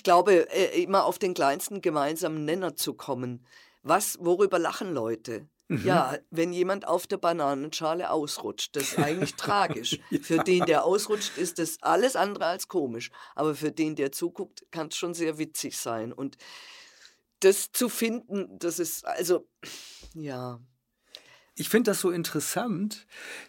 [0.03, 3.47] glaube, äh, immer auf den kleinsten gemeinsamen Nenner zu kommen.
[3.83, 5.49] Was, worüber lachen Leute?
[5.69, 5.85] Mhm.
[5.85, 9.99] Ja, wenn jemand auf der Bananenschale ausrutscht, das ist eigentlich tragisch.
[10.23, 13.11] Für den, der ausrutscht, ist das alles andere als komisch.
[13.35, 16.13] Aber für den, der zuguckt, kann es schon sehr witzig sein.
[16.13, 16.37] Und
[17.41, 19.49] das zu finden, das ist, also,
[20.15, 20.61] ja.
[21.55, 23.07] Ich finde das so interessant,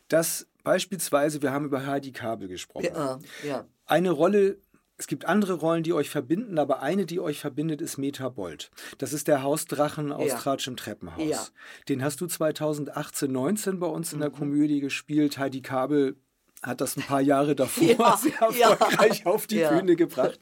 [0.07, 2.85] dass beispielsweise, wir haben über Heidi Kabel gesprochen.
[2.93, 3.67] Ja, ja.
[3.85, 4.59] Eine Rolle,
[4.97, 8.71] es gibt andere Rollen, die euch verbinden, aber eine, die euch verbindet, ist Meta Bold.
[8.97, 10.37] Das ist der Hausdrachen aus Ja.
[10.37, 11.29] Tratsch im Treppenhaus.
[11.29, 11.41] Ja.
[11.41, 11.85] Mhm.
[11.89, 15.37] Den hast du 2018, 19 bei uns in der Komödie gespielt.
[15.37, 16.17] Heidi Kabel
[16.63, 19.59] hat das ein paar Jahre davor Ja, sehr erfolgreich auf die.
[19.63, 20.39] Bühne gebracht.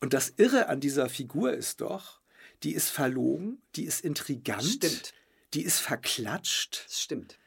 [0.00, 2.17] Und das Irre an dieser Figur ist doch,
[2.62, 5.12] die ist verlogen, die ist intrigant, Stimmt.
[5.54, 7.38] die ist verklatscht, stimmt.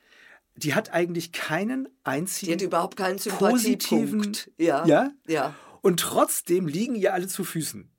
[0.56, 4.36] die hat eigentlich keinen einzigen Die hat überhaupt keinen positiven.
[4.58, 4.86] Ja.
[4.86, 5.56] ja, Ja.
[5.82, 7.90] und trotzdem liegen ihr alle zu Füßen,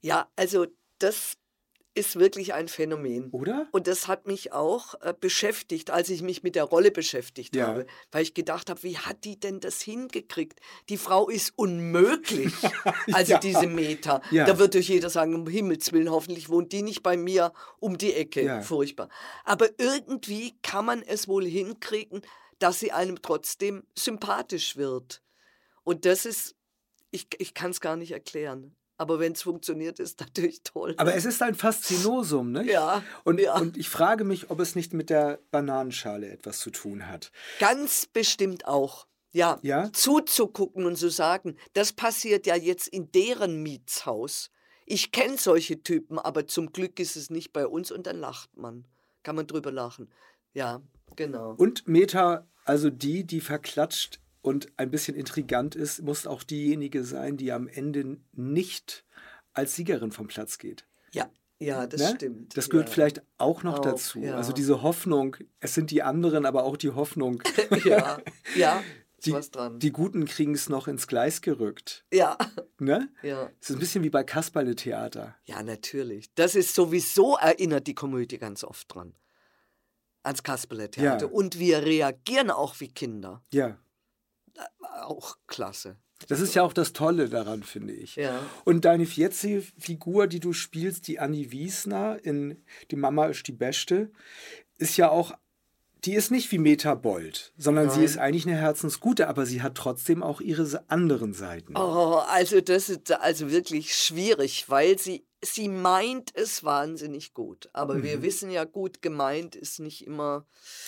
[0.00, 0.66] Ja, also
[0.98, 1.34] das
[1.98, 3.30] ist wirklich ein Phänomen.
[3.32, 3.66] oder?
[3.72, 7.66] Und das hat mich auch äh, beschäftigt, als ich mich mit der Rolle beschäftigt Ja.
[7.66, 10.60] habe, weil ich gedacht habe, wie hat die denn das hingekriegt?
[10.88, 12.54] Die Frau ist unmöglich.
[13.12, 13.38] Also Ja.
[13.38, 14.22] diese Meter.
[14.30, 14.44] Ja.
[14.44, 17.98] Da wird euch jeder sagen, um Himmels Willen, hoffentlich wohnt die nicht bei mir um
[17.98, 18.62] die Ecke.
[18.62, 19.08] Furchtbar.
[19.44, 22.22] Aber irgendwie kann man es wohl hinkriegen,
[22.58, 25.22] dass sie einem trotzdem sympathisch wird.
[25.84, 26.54] Und das ist,
[27.10, 28.74] ich, ich kann es gar nicht erklären.
[28.98, 30.94] Aber wenn es funktioniert, ist natürlich toll.
[30.98, 32.70] Aber es ist ein Faszinosum, ne?
[32.70, 33.56] Ja, Und, ja.
[33.56, 37.30] und ich frage mich, ob es nicht mit der Bananenschale etwas zu tun hat.
[37.60, 39.06] Ganz bestimmt auch.
[39.30, 39.90] Ja, Ja?
[39.92, 44.50] zuzugucken und zu sagen, das passiert ja jetzt in deren Mietshaus.
[44.86, 48.56] Ich kenne solche Typen, aber zum Glück ist es nicht bei uns und dann lacht
[48.56, 48.86] man.
[49.22, 50.10] Kann man drüber lachen.
[50.54, 50.80] Ja,
[51.14, 51.54] genau.
[51.58, 57.36] Und Meta, also die, die verklatscht und ein bisschen intrigant ist, muss auch diejenige sein,
[57.36, 59.04] die am Ende nicht
[59.52, 60.86] als Siegerin vom Platz geht.
[61.12, 62.12] Ja, ja, das Ne?
[62.16, 62.56] stimmt.
[62.56, 62.94] Das gehört ja.
[62.94, 64.20] vielleicht auch noch Auch, dazu.
[64.20, 64.36] ja.
[64.36, 67.42] Also diese Hoffnung, es sind die anderen, aber auch die Hoffnung.
[67.84, 68.20] Ja,
[68.56, 68.82] ja,
[69.24, 69.80] Die, was dran.
[69.80, 72.04] die Guten kriegen es noch ins Gleis gerückt.
[72.12, 72.38] ja,
[72.78, 73.08] Ne?
[73.22, 73.50] ja.
[73.60, 75.34] Es ist ein bisschen wie bei Kasperle-Theater.
[75.44, 76.32] Ja, natürlich.
[76.36, 79.16] Das ist sowieso, erinnert die Komödie ganz oft dran.
[80.22, 81.26] Ans Kasperle-Theater.
[81.26, 81.32] Ja.
[81.32, 83.42] Und wir reagieren auch wie Kinder.
[83.52, 83.76] Ja.
[85.02, 85.96] Auch klasse.
[86.26, 88.16] Das ist ja auch das Tolle daran, finde ich.
[88.16, 88.40] Ja.
[88.64, 93.52] Und deine jetzige Figur, die du spielst, die Annie Wiesner in Die Mama ist die
[93.52, 94.10] Beste,
[94.78, 95.32] ist ja auch,
[96.04, 98.04] die ist nicht wie Meta Bold, sondern sie Nein.
[98.04, 101.76] ist eigentlich eine Herzensgute, aber sie hat trotzdem auch ihre anderen Seiten.
[101.76, 107.68] Oh, also das ist also wirklich schwierig, weil sie, sie meint es wahnsinnig gut.
[107.72, 108.02] Aber Mhm.
[108.02, 110.46] wir wissen ja, gut gemeint ist nicht immer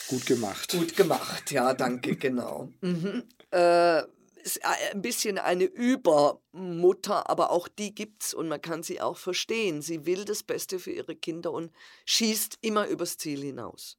[0.08, 0.72] Gut gemacht.
[0.72, 1.52] gut gemacht.
[1.52, 2.68] Ja, danke, genau.
[2.80, 3.22] Mhm.
[3.50, 4.02] Äh,
[4.42, 9.82] ist ein bisschen eine Übermutter, aber auch die gibt's und man kann sie auch verstehen.
[9.82, 11.72] Sie will das Beste für ihre Kinder und
[12.06, 13.98] schießt immer übers Ziel hinaus.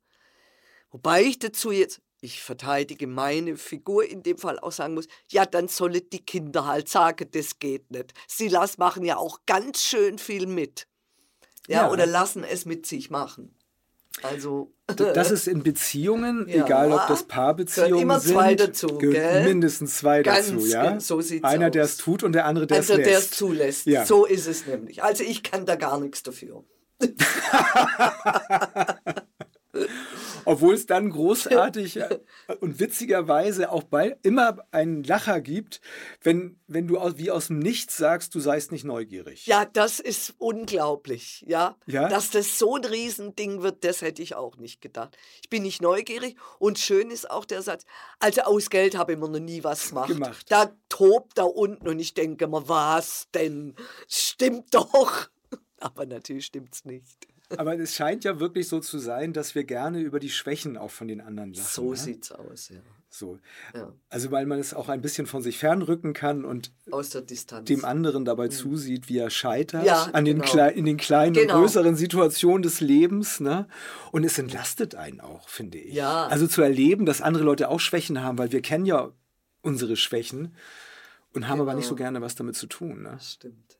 [0.89, 5.45] Wobei ich dazu jetzt, ich verteidige meine Figur in dem Fall auch sagen muss, ja,
[5.45, 8.13] dann sollen die Kinder halt sagen, das geht nicht.
[8.27, 10.87] Sie las machen ja auch ganz schön viel mit.
[11.67, 11.91] Ja, ja.
[11.91, 13.55] oder lassen es mit sich machen.
[14.23, 19.45] Also das ist in Beziehungen, ja, egal ob das Paarbeziehungen immer sind, zwei dazu, gell?
[19.45, 20.99] mindestens zwei Ganz dazu, ja.
[20.99, 23.05] So sieht's Einer, der es tut und der andere, der es lässt.
[23.05, 23.85] der es zulässt.
[23.85, 24.05] Ja.
[24.05, 25.01] So ist es nämlich.
[25.01, 26.65] Also ich kann da gar nichts dafür.
[30.45, 32.19] Obwohl es dann großartig äh,
[32.59, 35.81] und witzigerweise auch bei, immer einen Lacher gibt,
[36.21, 39.45] wenn, wenn du aus, wie aus dem Nichts sagst, du seist nicht neugierig.
[39.45, 41.77] Ja, das ist unglaublich, ja?
[41.85, 42.09] Ja?
[42.09, 45.17] Dass das so ein Riesending wird, das hätte ich auch nicht gedacht.
[45.41, 47.85] Ich bin nicht neugierig und schön ist auch der Satz,
[48.19, 50.09] also aus Geld habe ich mir noch nie was gemacht.
[50.09, 50.45] Gemacht.
[50.49, 53.75] Da tobt da unten und ich denke mir, was denn?
[54.07, 55.29] Stimmt doch.
[55.79, 57.30] Aber natürlich stimmt's nicht.
[57.57, 60.91] Aber es scheint ja wirklich so zu sein, dass wir gerne über die Schwächen auch
[60.91, 61.67] von den anderen lachen.
[61.69, 61.97] So ne?
[61.97, 62.79] sieht's aus, ja.
[63.13, 63.39] So.
[63.75, 63.91] ja.
[64.09, 66.71] Also weil man es auch ein bisschen von sich fernrücken kann und
[67.67, 69.87] dem anderen dabei zusieht, wie er scheitert Mhm.
[69.87, 70.67] Ja, an den genau.
[70.69, 71.55] in den kleinen Genau.
[71.55, 73.41] und größeren Situationen des Lebens.
[73.41, 73.67] Ne?
[74.13, 75.93] Und es entlastet einen auch, finde ich.
[75.93, 76.27] Ja.
[76.27, 79.11] Also zu erleben, dass andere Leute auch Schwächen haben, weil wir kennen ja
[79.61, 80.55] unsere Schwächen
[81.33, 81.79] und haben aber Genau.
[81.79, 83.03] nicht so gerne was damit zu tun.
[83.03, 83.09] Ne?
[83.11, 83.77] Das stimmt.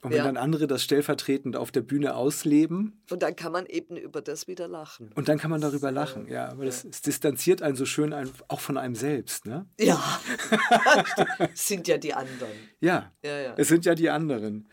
[0.00, 0.24] Und wenn Ja.
[0.24, 4.46] dann andere das stellvertretend auf der Bühne ausleben, Und dann kann man eben über das
[4.46, 5.10] wieder lachen.
[5.16, 6.48] und dann kann man darüber lachen, ja.
[6.50, 9.66] Aber das, es distanziert einen so schön ein, auch von einem selbst, ne?
[9.80, 10.00] Ja,
[11.38, 12.52] Das sind ja die anderen.
[12.80, 13.54] Ja, Ja, ja.
[13.56, 14.68] es sind ja die anderen.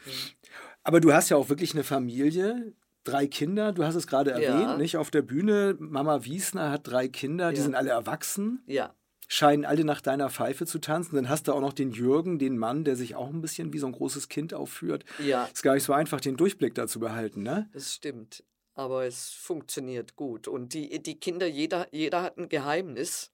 [0.83, 4.38] Aber du hast ja auch wirklich eine Familie, drei Kinder, du hast es gerade Ja.
[4.38, 4.97] erwähnt, nicht?
[4.97, 7.63] Auf der Bühne, Mama Wiesner hat drei Kinder, die Ja.
[7.63, 8.93] sind alle erwachsen, Ja,
[9.27, 11.15] scheinen alle nach deiner Pfeife zu tanzen.
[11.15, 13.79] Dann hast du auch noch den Jürgen, den Mann, der sich auch ein bisschen wie
[13.79, 15.05] so ein großes Kind aufführt.
[15.19, 17.69] ja, Ist gar nicht so einfach, den Durchblick da zu behalten, ne?
[17.73, 18.43] das stimmt.
[18.73, 20.47] Aber es funktioniert gut.
[20.47, 23.31] Und die, die Kinder, jeder, jeder hat ein Geheimnis.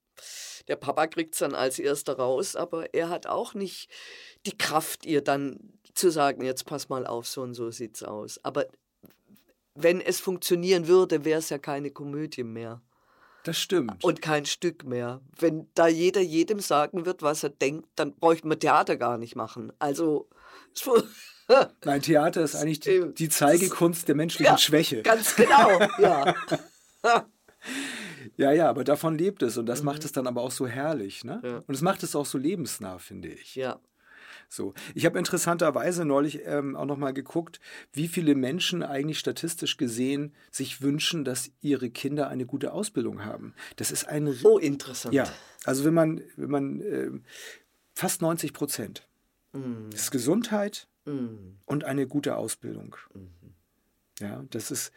[0.67, 3.89] Der Papa kriegt es dann als erster raus, aber er hat auch nicht
[4.45, 8.39] die Kraft, ihr dann zu sagen, jetzt pass mal auf, so und so sieht's aus.
[8.43, 8.67] Aber
[9.73, 12.81] wenn es funktionieren würde, wäre es ja keine Komödie mehr
[13.43, 14.03] Das stimmt.
[14.03, 15.21] und kein Stück mehr.
[15.39, 19.35] Wenn da jeder jedem sagen wird, was er denkt, dann bräuchte man Theater gar nicht
[19.35, 19.71] machen.
[19.79, 20.29] Also,
[20.73, 21.01] so-
[21.83, 25.01] Nein, Theater ist eigentlich die, die Zeigekunst der menschlichen Ja, Schwäche.
[25.01, 26.33] ganz genau, ja.
[28.37, 31.23] Ja, ja, aber davon lebt es und das macht es dann aber auch so herrlich.
[31.23, 31.39] Ne?
[31.43, 31.47] Mhm.
[31.49, 31.57] Ja.
[31.67, 33.55] Und es macht es auch so lebensnah, finde ich.
[33.55, 33.79] Ja,
[34.53, 34.73] So.
[34.95, 37.61] Ich habe interessanterweise neulich ähm, auch nochmal geguckt,
[37.93, 43.53] wie viele Menschen eigentlich statistisch gesehen sich wünschen, dass ihre Kinder eine gute Ausbildung haben.
[43.77, 44.27] Das ist ein.
[44.43, 45.15] oh, interessant.
[45.15, 45.31] Ja,
[45.63, 47.23] also wenn man, wenn man ähm,
[47.93, 49.07] fast 90 Prozent.
[49.53, 52.97] Mm, Das ist Gesundheit mm, und eine gute Ausbildung.
[53.13, 53.53] Mhm.
[54.19, 54.91] Ja, das ist,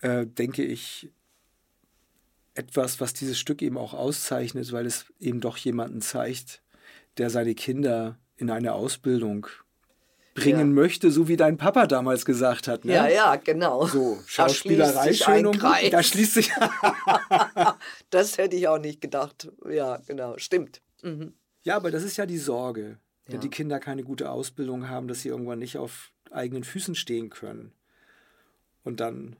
[0.00, 1.08] äh, denke ich,
[2.54, 6.62] etwas, was dieses Stück eben auch auszeichnet, weil es eben doch jemanden zeigt,
[7.16, 9.46] der seine Kinder in eine Ausbildung
[10.34, 10.64] bringen Ja.
[10.82, 12.84] möchte, so wie dein Papa damals gesagt hat.
[12.84, 12.94] Ne?
[12.94, 13.86] Ja, ja, genau.
[13.86, 15.52] So, Schauspielerei schön.
[15.52, 15.90] Kreis.
[15.90, 16.50] Da schließt sich.
[18.10, 19.50] Das hätte ich auch nicht gedacht.
[19.68, 20.80] Ja, genau, stimmt.
[21.02, 21.32] Mhm.
[21.62, 23.40] ja, aber das ist ja die Sorge, wenn Ja.
[23.40, 27.72] die Kinder keine gute Ausbildung haben, dass sie irgendwann nicht auf eigenen Füßen stehen können.
[28.84, 29.36] Und dann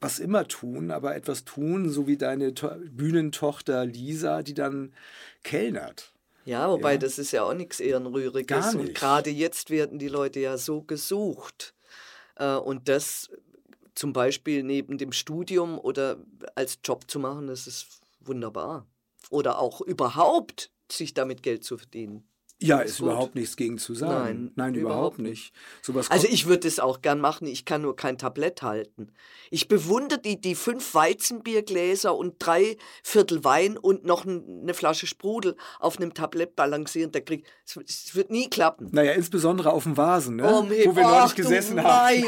[0.00, 4.92] was immer tun, aber etwas tun, so wie deine to Bühnentochter Lisa, die dann
[5.42, 6.12] kellnert.
[6.46, 6.98] Ja, wobei Ja.
[6.98, 8.46] das ist ja auch nichts Ehrenrühriges.
[8.46, 8.94] Gar Und nicht.
[8.96, 11.74] gerade jetzt werden die Leute ja so gesucht.
[12.36, 13.30] Äh, Und das
[13.94, 16.18] zum Beispiel neben dem Studium oder
[16.54, 18.86] als Job zu machen, das ist wunderbar.
[19.30, 22.28] Oder auch überhaupt sich damit Geld zu verdienen.
[22.58, 24.50] Ja, Ist ist überhaupt nichts gegen zu sagen.
[24.56, 25.52] Nein, überhaupt überhaupt nicht.
[25.82, 29.12] Sowas Also ich würde es auch gern machen, ich kann nur kein Tablett halten.
[29.50, 35.54] Ich bewundere die, die fünf Weizenbiergläser und drei Viertel Wein und noch eine Flasche Sprudel
[35.80, 37.12] auf einem Tablett balancieren.
[37.12, 38.88] Da krieg, es, wird- es wird nie klappen.
[38.90, 40.44] naja, insbesondere auf dem Vasen, ne?
[40.48, 42.24] Himmel- wo wir neulich Ach, gesessen haben.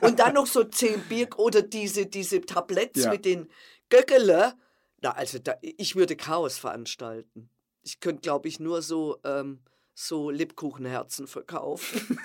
[0.02, 3.10] Und dann noch so zehn Bier oder diese, diese Tabletts Ja.
[3.10, 3.48] mit den
[3.88, 4.52] Göckele.
[5.00, 7.48] Na, also da, ich würde Chaos veranstalten.
[7.86, 9.60] Ich könnte, glaube ich, nur so, ähm,
[9.94, 12.18] so Lebkuchenherzen verkaufen.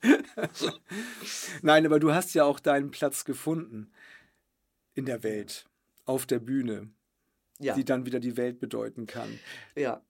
[1.62, 3.90] Nein, aber du hast ja auch deinen Platz gefunden
[4.94, 5.66] in der Welt,
[6.04, 6.88] auf der Bühne,
[7.58, 9.40] Ja, die dann wieder die Welt bedeuten kann.
[9.74, 10.00] ja.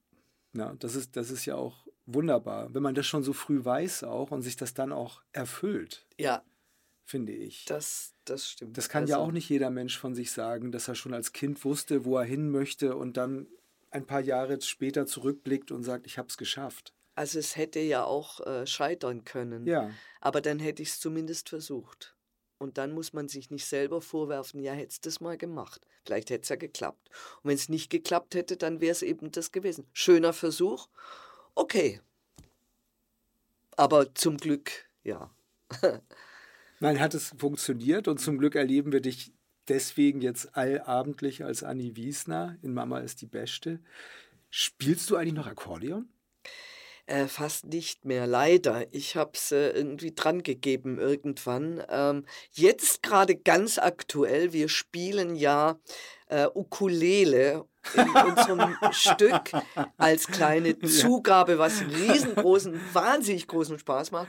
[0.53, 4.03] Na, das, ist, das ist ja auch wunderbar, wenn man das schon so früh weiß
[4.05, 6.07] auch und sich das dann auch erfüllt.
[6.19, 6.43] Ja,
[7.11, 7.65] finde ich.
[7.67, 8.79] Das, das stimmt.
[8.79, 11.65] Das kann ja auch nicht jeder Mensch von sich sagen, dass er schon als Kind
[11.65, 13.49] wusste, wo er hin möchte und dann
[13.91, 16.95] ein paar Jahre später zurückblickt und sagt, ich habe es geschafft.
[17.17, 19.67] Also es hätte ja auch äh, scheitern können.
[19.67, 19.91] Ja.
[20.21, 22.15] Aber dann hätte ich es zumindest versucht.
[22.59, 25.87] Und dann muss man sich nicht selber vorwerfen, ja, hättest du das mal gemacht.
[26.05, 27.09] Vielleicht hätte es ja geklappt.
[27.43, 29.87] Und wenn es nicht geklappt hätte, dann wäre es eben das gewesen.
[29.93, 30.89] Schöner Versuch.
[31.55, 32.01] Okay.
[33.77, 34.71] Aber zum Glück,
[35.03, 35.35] ja.
[36.81, 39.35] Nein, hat es funktioniert und zum Glück erleben wir dich
[39.69, 43.81] deswegen jetzt allabendlich als Annie Wiesner in Mama ist die Beste.
[44.49, 46.09] Spielst du eigentlich noch Akkordeon?
[47.05, 48.87] Äh, fast nicht mehr, leider.
[48.95, 51.83] Ich habe es äh, irgendwie dran gegeben irgendwann.
[51.91, 55.79] Ähm, jetzt gerade ganz aktuell, wir spielen ja
[56.29, 57.65] äh, Ukulele
[57.95, 59.51] in unserem Stück
[59.99, 64.29] als kleine Zugabe, was riesengroßen, wahnsinnig großen Spaß macht.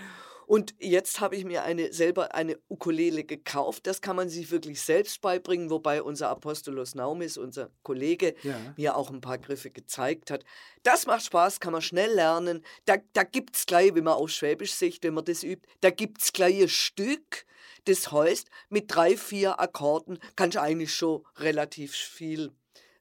[0.51, 3.87] Und jetzt habe ich mir eine, selber eine Ukulele gekauft.
[3.87, 8.59] Das kann man sich wirklich selbst beibringen, wobei unser Apostolos Naumis, unser Kollege, Ja.
[8.75, 10.43] mir auch ein paar Griffe gezeigt hat.
[10.83, 12.65] Das macht Spaß, kann man schnell lernen.
[12.83, 15.89] Da, da gibt es gleich, wenn man auf Schwäbisch sieht, wenn man das übt, da
[15.89, 17.45] gibt es gleich ein Stück,
[17.85, 22.51] das heißt, mit drei, vier Akkorden kannst du eigentlich schon relativ viel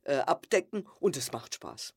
[0.05, 1.95] äh, abdecken und es macht Spaß.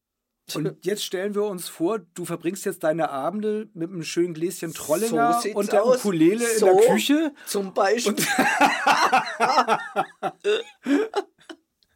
[0.55, 4.73] Und jetzt stellen wir uns vor, du verbringst jetzt deine Abende mit einem schönen Gläschen
[4.73, 5.99] Trollinger So und der aus.
[5.99, 6.65] Ukulele in So.
[6.65, 7.33] der Küche.
[7.45, 8.15] Zum Beispiel.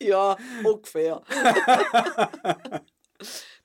[0.01, 1.21] ja, ungefähr.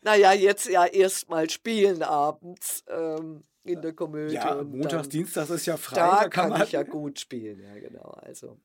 [0.03, 4.35] naja, jetzt ja erstmal spielen abends ähm, in der Komödie.
[4.35, 5.97] Ja, und montags, dienstags ist ja frei.
[5.97, 8.11] Da da kann, man ich ja gut spielen, ja genau.
[8.23, 8.59] Also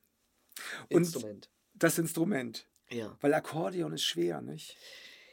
[0.89, 1.49] Und- Instrument.
[1.73, 2.67] das Instrument.
[2.89, 3.17] Ja.
[3.19, 4.77] Weil Akkordeon ist schwer, nicht?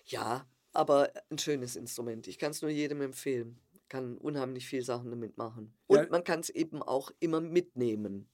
[0.06, 2.26] ja, aber ein schönes Instrument.
[2.26, 3.58] Ich kann es nur jedem empfehlen.
[3.88, 5.74] Kann unheimlich viele Sachen damit machen.
[5.86, 6.06] Und Ja.
[6.10, 8.28] man kann es eben auch immer mitnehmen,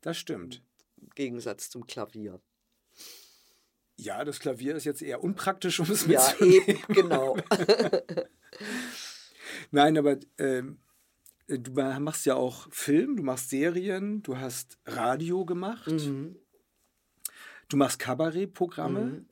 [0.00, 0.62] Das stimmt.
[1.00, 2.40] im Gegensatz zum Klavier.
[3.96, 6.68] Ja, das Klavier ist jetzt eher unpraktisch, um es Ja, mitzunehmen.
[6.68, 7.36] eben, genau.
[9.70, 10.78] Nein, aber ähm,
[11.48, 16.36] du ma- machst ja auch Film, du machst Serien, du hast Radio gemacht, Mhm.
[17.68, 19.00] du machst Kabarettprogramme.
[19.04, 19.28] Mhm.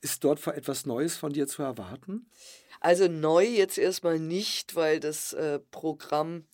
[0.00, 2.26] Ist dort etwas Neues von dir zu erwarten?
[2.80, 6.44] Also neu jetzt erstmal nicht, weil das äh, Programm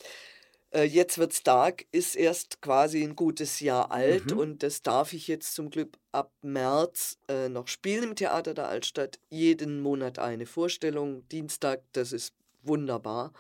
[0.73, 4.39] äh, Jetzt wird's Dark ist erst quasi ein gutes Jahr alt Mhm.
[4.39, 8.69] und das darf ich jetzt zum Glück ab März äh, noch spielen im Theater der
[8.69, 9.21] Altstadt.
[9.31, 13.33] Jeden Monat eine Vorstellung, Dienstag, das ist wunderbar.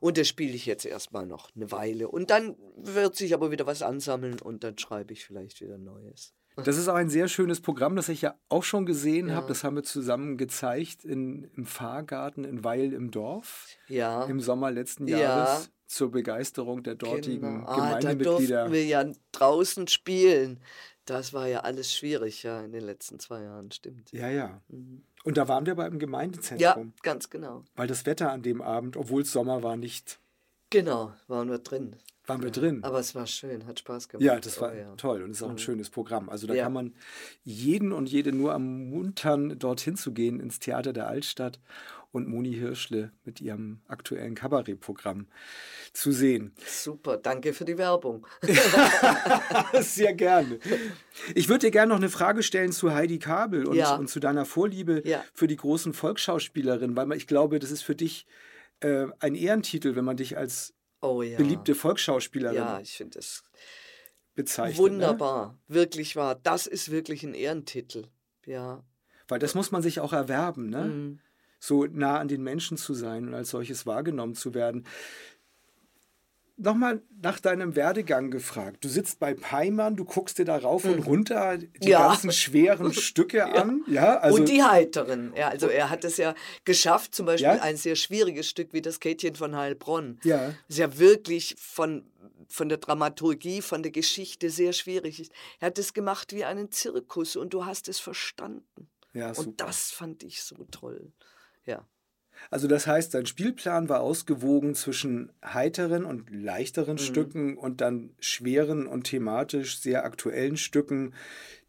[0.00, 2.08] Und das spiele ich jetzt erstmal noch eine Weile.
[2.08, 6.32] Und dann wird sich aber wieder was ansammeln und dann schreibe ich vielleicht wieder Neues.
[6.56, 9.36] Das ist auch ein sehr schönes Programm, das ich ja auch schon gesehen Ja.
[9.36, 9.48] habe.
[9.48, 14.24] Das haben wir zusammen gezeigt in, im Fahrgarten in Weil im Dorf Ja.
[14.24, 15.18] im Sommer letzten Ja.
[15.18, 17.66] Jahres zur Begeisterung der dortigen Genau.
[17.66, 18.56] Ah, da Gemeindemitglieder.
[18.60, 20.60] durften wir ja draußen spielen.
[21.04, 24.12] Das war ja alles schwierig, ja, in den letzten zwei Jahren, stimmt.
[24.12, 24.60] ja, ja.
[24.68, 25.02] Mhm.
[25.24, 27.64] Und da waren wir beim Ja, Gemeindezentrum, ganz genau.
[27.74, 30.20] weil das Wetter an dem Abend, obwohl es Sommer war, nicht,
[30.70, 31.96] Genau, waren wir drin.
[32.26, 32.84] Waren wir Ja, drin.
[32.84, 34.24] Aber es war schön, hat Spaß gemacht.
[34.24, 34.94] Ja, das war Oh, ja.
[34.96, 35.58] toll und ist auch ein Mhm.
[35.58, 36.28] schönes Programm.
[36.28, 36.64] Also da Ja.
[36.64, 36.94] kann man
[37.44, 41.58] jeden und jede nur ermuntern, dorthin zu gehen ins Theater der Altstadt
[42.12, 45.26] und Moni Hirschle mit ihrem aktuellen Kabarettprogramm
[45.94, 46.52] zu sehen.
[46.66, 48.26] Super, danke für die Werbung.
[49.80, 50.58] Sehr gerne.
[51.34, 53.96] Ich würde dir gerne noch eine Frage stellen zu Heidi Kabel und, Ja.
[53.96, 55.24] und zu deiner Vorliebe Ja.
[55.32, 58.26] für die großen Volksschauspielerinnen, weil ich glaube, das ist für dich
[58.80, 61.36] äh, ein Ehrentitel, wenn man dich als Oh ja.
[61.36, 63.44] beliebte Volksschauspielerin Ja, ich finde es
[64.34, 64.78] bezeichnet.
[64.78, 64.92] Ne?
[64.92, 65.58] wunderbar.
[65.68, 66.36] Wirklich wahr.
[66.36, 68.06] Das ist wirklich ein Ehrentitel.
[68.46, 68.84] Ja.
[69.28, 70.84] Weil das muss man sich auch erwerben, ne?
[70.84, 71.20] Mhm.
[71.58, 74.86] so nah an den Menschen zu sein und als solches wahrgenommen zu werden.
[76.62, 78.84] Nochmal nach deinem Werdegang gefragt.
[78.84, 81.88] Du sitzt bei Peimann, du guckst dir da rauf und runter die Mhm.
[81.88, 82.08] Ja.
[82.08, 83.82] ganzen schweren Stücke an.
[83.88, 85.32] Ja, also und die Heiteren.
[85.36, 87.62] Ja, also er hat es ja geschafft, zum Beispiel Ja?
[87.62, 90.20] ein sehr schwieriges Stück wie das Käthchen von Heilbronn.
[90.24, 90.54] Ja.
[90.68, 92.04] Das ja wirklich von,
[92.48, 95.32] von der Dramaturgie, von der Geschichte sehr schwierig ist.
[95.58, 98.88] Er hat es gemacht wie einen Zirkus und du hast es verstanden.
[99.14, 99.48] ja, super.
[99.48, 101.12] Und das fand ich so toll.
[101.64, 101.86] Ja.
[102.50, 106.98] Also das heißt, dein Spielplan war ausgewogen zwischen heiteren und leichteren Mhm.
[106.98, 111.14] Stücken und dann schweren und thematisch sehr aktuellen Stücken,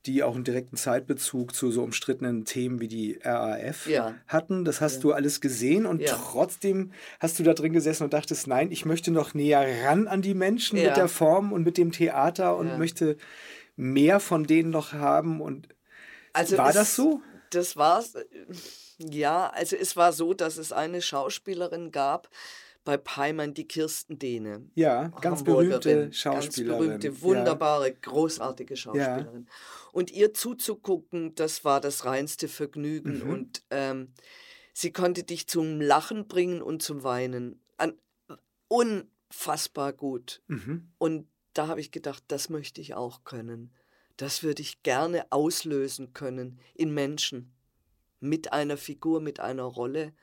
[0.06, 4.16] die auch einen direkten Zeitbezug zu so umstrittenen Themen wie die RAF Ja.
[4.28, 4.66] hatten.
[4.66, 6.18] Das hast du alles gesehen und Ja.
[6.18, 10.22] trotzdem hast du da drin gesessen und dachtest, nein, ich möchte noch näher ran an
[10.22, 10.90] die Menschen Ja.
[10.90, 12.78] mit der Form und mit dem Theater und Ja.
[12.78, 13.16] möchte
[13.78, 15.70] mehr von denen noch haben und
[16.34, 17.22] Also War das so?
[17.52, 18.04] Das war
[18.98, 22.30] ja, also es war so, dass es eine Schauspielerin gab,
[22.84, 24.70] bei Peimann die Kirsten Dehne.
[24.76, 26.90] Ja, ganz Hamburgerin, berühmte Schauspielerin.
[26.90, 29.48] Ganz berühmte, wunderbare, großartige Schauspielerin.
[29.92, 33.20] Und ihr zuzugucken, das war das reinste Vergnügen.
[33.20, 33.30] Mhm.
[33.30, 34.14] Und ähm,
[34.74, 37.62] sie konnte dich zum Lachen bringen und zum Weinen.
[37.78, 37.94] An,
[38.68, 40.42] unfassbar gut.
[40.50, 40.56] Ja.
[40.56, 40.92] Mhm.
[40.98, 43.74] Und da habe ich gedacht, das möchte ich auch können.
[44.18, 47.53] Das würde ich gerne auslösen können in Menschen.
[48.24, 50.14] Mit einer Figur, mit einer Rolle.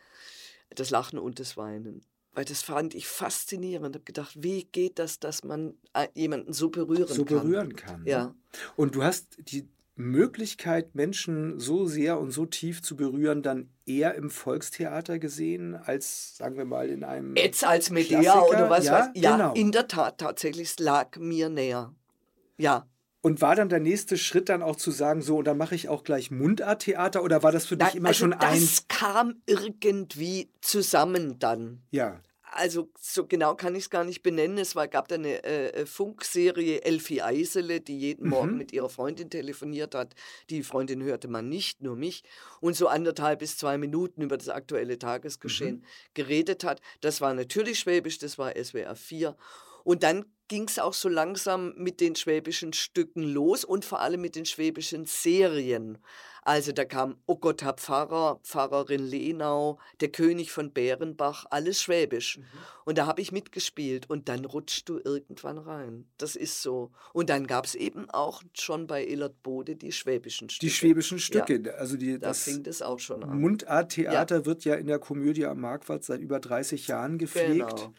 [0.74, 2.02] Das Lachen und das Weinen.
[2.32, 3.94] Weil das fand ich faszinierend.
[3.94, 7.42] Ich habe gedacht, wie geht das, dass man äh, jemanden so berühren So kann?
[7.42, 8.04] berühren kann.
[8.04, 8.10] ne?
[8.10, 8.34] Ja.
[8.76, 14.14] Und du hast die Möglichkeit, Menschen so sehr und so tief zu berühren, dann eher
[14.14, 17.36] im Volkstheater gesehen, als, sagen wir mal, in einem.
[17.36, 19.54] Jetzt als Medea oder was Ja, weiß Ja, genau.
[19.54, 21.94] in der Tat, tatsächlich, es lag mir näher.
[22.56, 22.86] Ja.
[23.22, 25.88] Und war dann der nächste Schritt dann auch zu sagen, so, und dann mache ich
[25.90, 28.68] auch gleich Mundarttheater oder war das für dich immer also schon das ein.
[28.88, 31.82] kam irgendwie zusammen dann.
[31.90, 32.20] Ja.
[32.52, 34.58] Also so genau kann ich es gar nicht benennen.
[34.58, 38.58] Es war, gab da eine äh, Funkserie Elfie Eisele, die jeden Morgen Mhm.
[38.58, 40.14] mit ihrer Freundin telefoniert hat.
[40.48, 42.24] Die Freundin hörte man nicht, nur mich.
[42.60, 45.84] Und so anderthalb bis zwei Minuten über das aktuelle Tagesgeschehen Mhm.
[46.14, 46.80] geredet hat.
[47.02, 49.36] Das war natürlich Schwäbisch, das war SWR 4.
[49.84, 54.20] Und dann ging es auch so langsam mit den schwäbischen Stücken los und vor allem
[54.20, 55.98] mit den schwäbischen Serien.
[56.42, 62.38] Also da kam O Gott, Herr Pfarrer, Pfarrerin Lenau, der König von Bärenbach, alles schwäbisch.
[62.38, 62.44] Mhm.
[62.84, 66.06] Und da habe ich mitgespielt und dann rutscht du irgendwann rein.
[66.18, 66.90] Das ist so.
[67.12, 70.66] Und dann gab es eben auch schon bei Elert Bode die schwäbischen Stücke.
[70.66, 71.74] Die schwäbischen Stücke.
[71.78, 73.40] Also die, Da das fing das auch schon an.
[73.40, 77.76] Mundarttheater wird ja in der Komödie am Marquardt seit über 30 Jahren gepflegt.
[77.76, 77.94] Genau.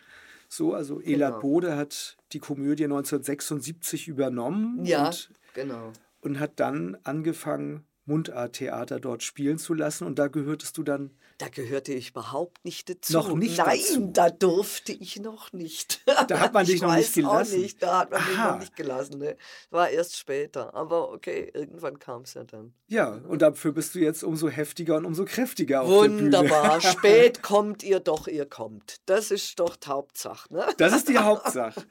[0.51, 0.99] So, also
[1.29, 1.39] Genau.
[1.39, 5.93] Bode hat die Komödie 1976 übernommen Ja, und, genau.
[6.19, 10.05] und hat dann angefangen, Mundarttheater dort spielen zu lassen.
[10.05, 11.11] Und da gehörtest du dann
[11.41, 13.13] Da gehörte ich überhaupt nicht dazu.
[13.13, 14.09] Noch nicht Nein, dazu.
[14.13, 16.01] da durfte ich noch nicht.
[16.27, 17.59] Da hat man dich ich noch nicht gelassen.
[17.59, 19.17] nicht, da hat man mich noch nicht gelassen.
[19.17, 19.37] Ne?
[19.71, 20.75] War erst später.
[20.75, 22.75] Aber okay, irgendwann kam es ja dann.
[22.89, 26.21] Ja, und dafür bist du jetzt umso heftiger und umso kräftiger auf der Bühne.
[26.25, 26.79] Wunderbar.
[26.81, 28.97] Spät kommt ihr doch, ihr kommt.
[29.07, 30.53] Das ist doch die Hauptsache.
[30.53, 30.67] Ne?
[30.77, 31.83] Das ist die Hauptsache.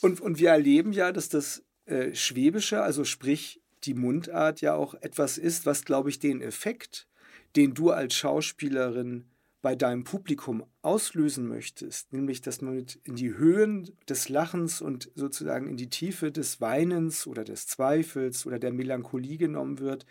[0.00, 4.94] Und, und wir erleben ja, dass das äh, Schwäbische, also sprich die Mundart, ja auch
[4.94, 7.08] etwas ist, was, glaube ich, den Effekt,
[7.56, 9.24] den du als Schauspielerin
[9.62, 15.10] bei deinem Publikum auslösen möchtest, nämlich dass man mit in die Höhen des Lachens und
[15.14, 20.06] sozusagen in die Tiefe des Weinens oder des Zweifels oder der Melancholie genommen wird,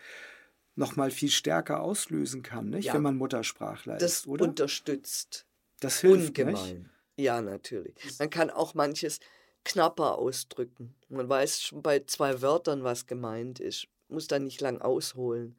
[0.75, 2.85] nochmal viel stärker auslösen kann, nicht?
[2.85, 2.95] Ja.
[2.95, 4.45] wenn man Muttersprachler Das ist, oder?
[4.45, 5.45] unterstützt.
[5.79, 6.39] das hilft, nicht?
[6.39, 6.89] Ungemein.
[7.15, 7.95] Ja, natürlich.
[8.19, 9.21] Man kann auch manches
[9.63, 10.95] knapper ausdrücken.
[11.07, 13.87] Man weiß schon bei zwei Wörtern, was gemeint ist.
[14.09, 15.55] Muss da nicht lang ausholen.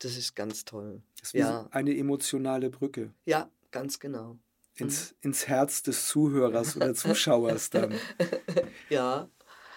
[0.00, 1.02] Das ist ganz toll.
[1.18, 1.66] Das ist Ja.
[1.70, 4.38] eine emotionale Brücke Ja, ganz genau.
[4.76, 7.94] ins, ins Herz des Zuhörers oder Zuschauers dann.
[8.88, 9.28] Ja.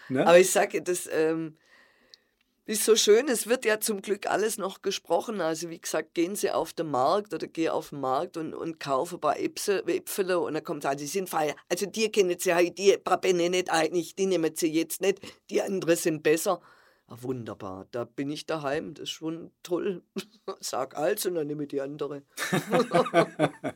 [0.10, 0.26] Ne?
[0.28, 1.56] Aber ich sage, das ähm,
[2.66, 3.28] ist so schön.
[3.30, 5.42] Es wird ja zum Glück alles noch gesprochen.
[5.42, 8.80] Also wie gesagt, gehen Sie auf den Markt oder geh auf den Markt und, und
[8.80, 11.56] kaufe ein paar Äpfel, Äpfel und dann kommt an, die sind frei.
[11.70, 15.20] Also die kennen Sie halt, die Brabenne nicht eigentlich, die nehmen Sie jetzt nicht,
[15.50, 16.62] die anderen sind besser.
[17.12, 20.02] Ah, wunderbar, da bin ich daheim, das ist schon toll.
[20.62, 22.24] Sag also, dann nehme ich die andere.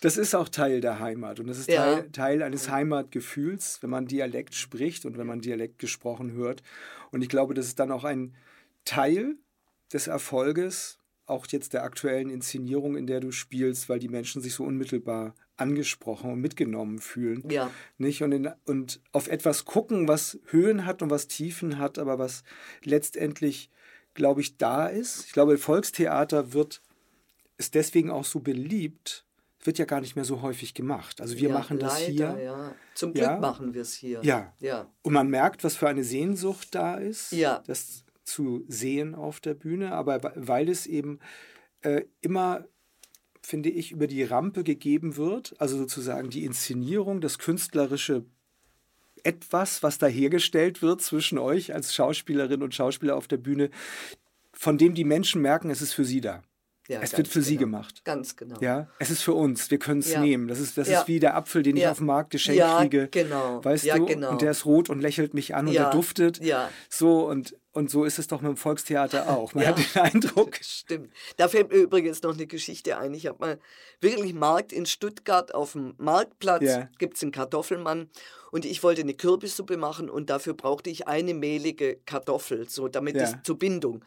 [0.00, 1.96] Das ist auch Teil der Heimat und das ist Ja.
[1.96, 6.62] Teil, Teil eines Heimatgefühls, wenn man Dialekt spricht und wenn man Dialekt gesprochen hört.
[7.10, 8.36] Und ich glaube, das ist dann auch ein
[8.84, 9.34] Teil
[9.92, 10.97] des Erfolges,
[11.28, 15.34] auch jetzt der aktuellen Inszenierung, in der du spielst, weil die Menschen sich so unmittelbar
[15.56, 17.42] angesprochen und mitgenommen fühlen.
[17.50, 18.22] Ja, Nicht?
[18.22, 22.44] Und, in, und auf etwas gucken, was Höhen hat und was Tiefen hat, aber was
[22.84, 23.70] letztendlich,
[24.14, 25.26] glaube ich, da ist.
[25.26, 26.80] Ich glaube, Volkstheater wird,
[27.56, 29.24] ist deswegen auch so beliebt,
[29.64, 31.20] wird ja gar nicht mehr so häufig gemacht.
[31.20, 32.44] Also wir ja, machen das leider, hier.
[32.44, 32.74] Ja.
[32.94, 33.38] Zum Glück Ja.
[33.38, 34.20] machen wir es hier.
[34.22, 34.54] Ja.
[34.60, 34.86] Ja.
[35.02, 37.62] Und man merkt, was für eine Sehnsucht da ist, Ja.
[37.66, 39.92] das zu sehen auf der Bühne.
[39.92, 41.18] Aber we- weil es eben
[41.82, 42.64] äh, immer,
[43.42, 48.24] finde ich, über die Rampe gegeben wird, also sozusagen die Inszenierung, das künstlerische
[49.24, 53.70] etwas, was da hergestellt wird zwischen euch als Schauspielerin und Schauspieler auf der Bühne,
[54.52, 56.42] von dem die Menschen merken, es ist für sie da.
[56.88, 57.66] Ja, es wird für sie genau.
[57.78, 58.02] gemacht.
[58.04, 58.56] Ganz genau.
[58.62, 59.70] Ja, es ist für uns.
[59.70, 60.20] Wir können es Ja.
[60.22, 60.48] nehmen.
[60.48, 61.00] Das ist, das Ja.
[61.00, 63.08] ist wie der Apfel, den ich auf dem Markt geschenkt Ja, kriege.
[63.10, 63.62] genau.
[63.62, 64.06] Weißt du?
[64.06, 64.30] genau.
[64.30, 66.38] Und der ist rot und lächelt mich an und der duftet.
[66.42, 66.70] Ja.
[66.88, 69.54] So und, und so ist es doch mit dem Volkstheater auch.
[69.54, 69.70] Man Ja.
[69.70, 70.56] hat den Eindruck.
[70.62, 71.12] Stimmt.
[71.36, 73.14] Da fällt mir übrigens noch eine Geschichte ein.
[73.14, 73.58] Ich habe mal
[74.00, 76.88] wirklich Markt in Stuttgart auf dem Marktplatz, Ja.
[76.98, 78.10] gibt es einen Kartoffelmann
[78.50, 83.14] Und ich wollte eine Kürbissuppe machen und dafür brauchte ich eine mehlige Kartoffel, so damit
[83.16, 83.24] Ja.
[83.24, 84.02] es zur Bindung.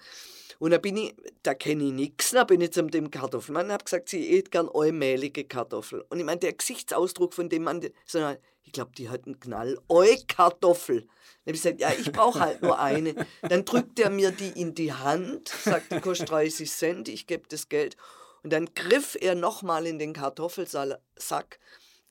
[0.57, 1.13] Und da bin ich,
[1.43, 4.49] da kenne ich nichts, da bin ich zu dem Kartoffelmann und habe gesagt, sie isst
[4.51, 6.03] gern eumehlige Kartoffel.
[6.09, 8.19] Und ich meine, der Gesichtsausdruck von dem Mann, so,
[8.63, 9.77] ich glaube, die hat einen Knall.
[9.89, 11.01] Eu Kartoffel.
[11.01, 13.15] Dann habe ich gesagt, ja, ich brauche halt nur eine.
[13.41, 17.47] Dann drückt er mir die in die Hand, sagt, die kostet 30 Cent, ich gebe
[17.49, 17.97] das Geld.
[18.43, 21.59] Und dann griff er nochmal in den Kartoffelsack,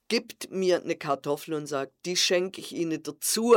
[0.09, 3.55] gibt mir eine Kartoffel und sagt, die schenke ich Ihnen dazu,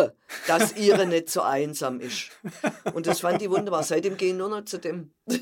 [0.47, 2.29] dass Ihre nicht so einsam ist.
[2.93, 3.83] Und das fand ich wunderbar.
[3.83, 5.11] Seitdem gehe ich nur noch zu dem.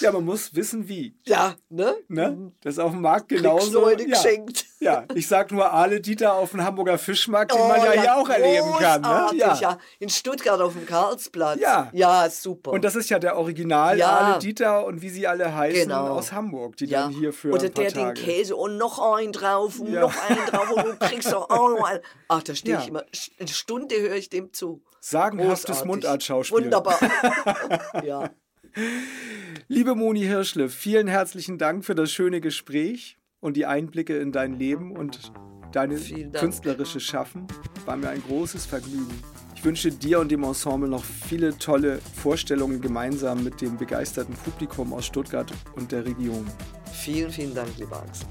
[0.00, 1.16] Ja, man muss wissen, wie.
[1.24, 1.94] Ja, ne?
[2.08, 2.52] Ne?
[2.62, 3.80] Das ist auf dem Markt genauso.
[3.80, 4.10] Leute ja.
[4.10, 4.66] geschenkt.
[4.78, 8.16] Ja, ich sag nur Ale Dieter auf dem Hamburger Fischmarkt, den Oh, man ja, hier
[8.16, 9.00] auch erleben kann.
[9.00, 9.26] Ne?
[9.30, 9.78] großartig, ja.
[9.98, 11.58] In Stuttgart auf dem Karlsplatz.
[11.60, 11.88] Ja.
[11.92, 12.72] Ja, super.
[12.72, 14.10] Und das ist ja der Original Ja.
[14.10, 16.08] Ale Dieter und wie sie alle heißen Genau.
[16.08, 17.04] aus Hamburg, die ja.
[17.04, 18.14] dann hier für Oder ein paar der Tage.
[18.20, 20.02] den Käse und noch einen drauf und Ja.
[20.02, 22.00] noch einen drauf und du kriegst auch noch einen.
[22.28, 22.80] Ach, da stehe Ja.
[22.82, 23.02] ich immer.
[23.38, 24.82] Eine Stunde höre ich dem zu.
[25.00, 25.84] Sagenhaftes.
[25.84, 26.64] Mundartschauspiel.
[26.64, 26.98] Wunderbar.
[28.04, 28.30] ja.
[29.68, 34.58] Liebe Moni Hirschle, vielen herzlichen Dank für das schöne Gespräch und die Einblicke in dein
[34.58, 35.32] Leben und
[35.72, 36.44] deine Vielen Dank.
[36.44, 37.46] künstlerische Schaffen.
[37.86, 39.22] War mir ein großes Vergnügen.
[39.54, 44.92] Ich wünsche dir und dem Ensemble noch viele tolle Vorstellungen gemeinsam mit dem begeisterten Publikum
[44.92, 46.46] aus Stuttgart und der Region.
[46.92, 48.26] Vielen, vielen Dank, lieber Axel.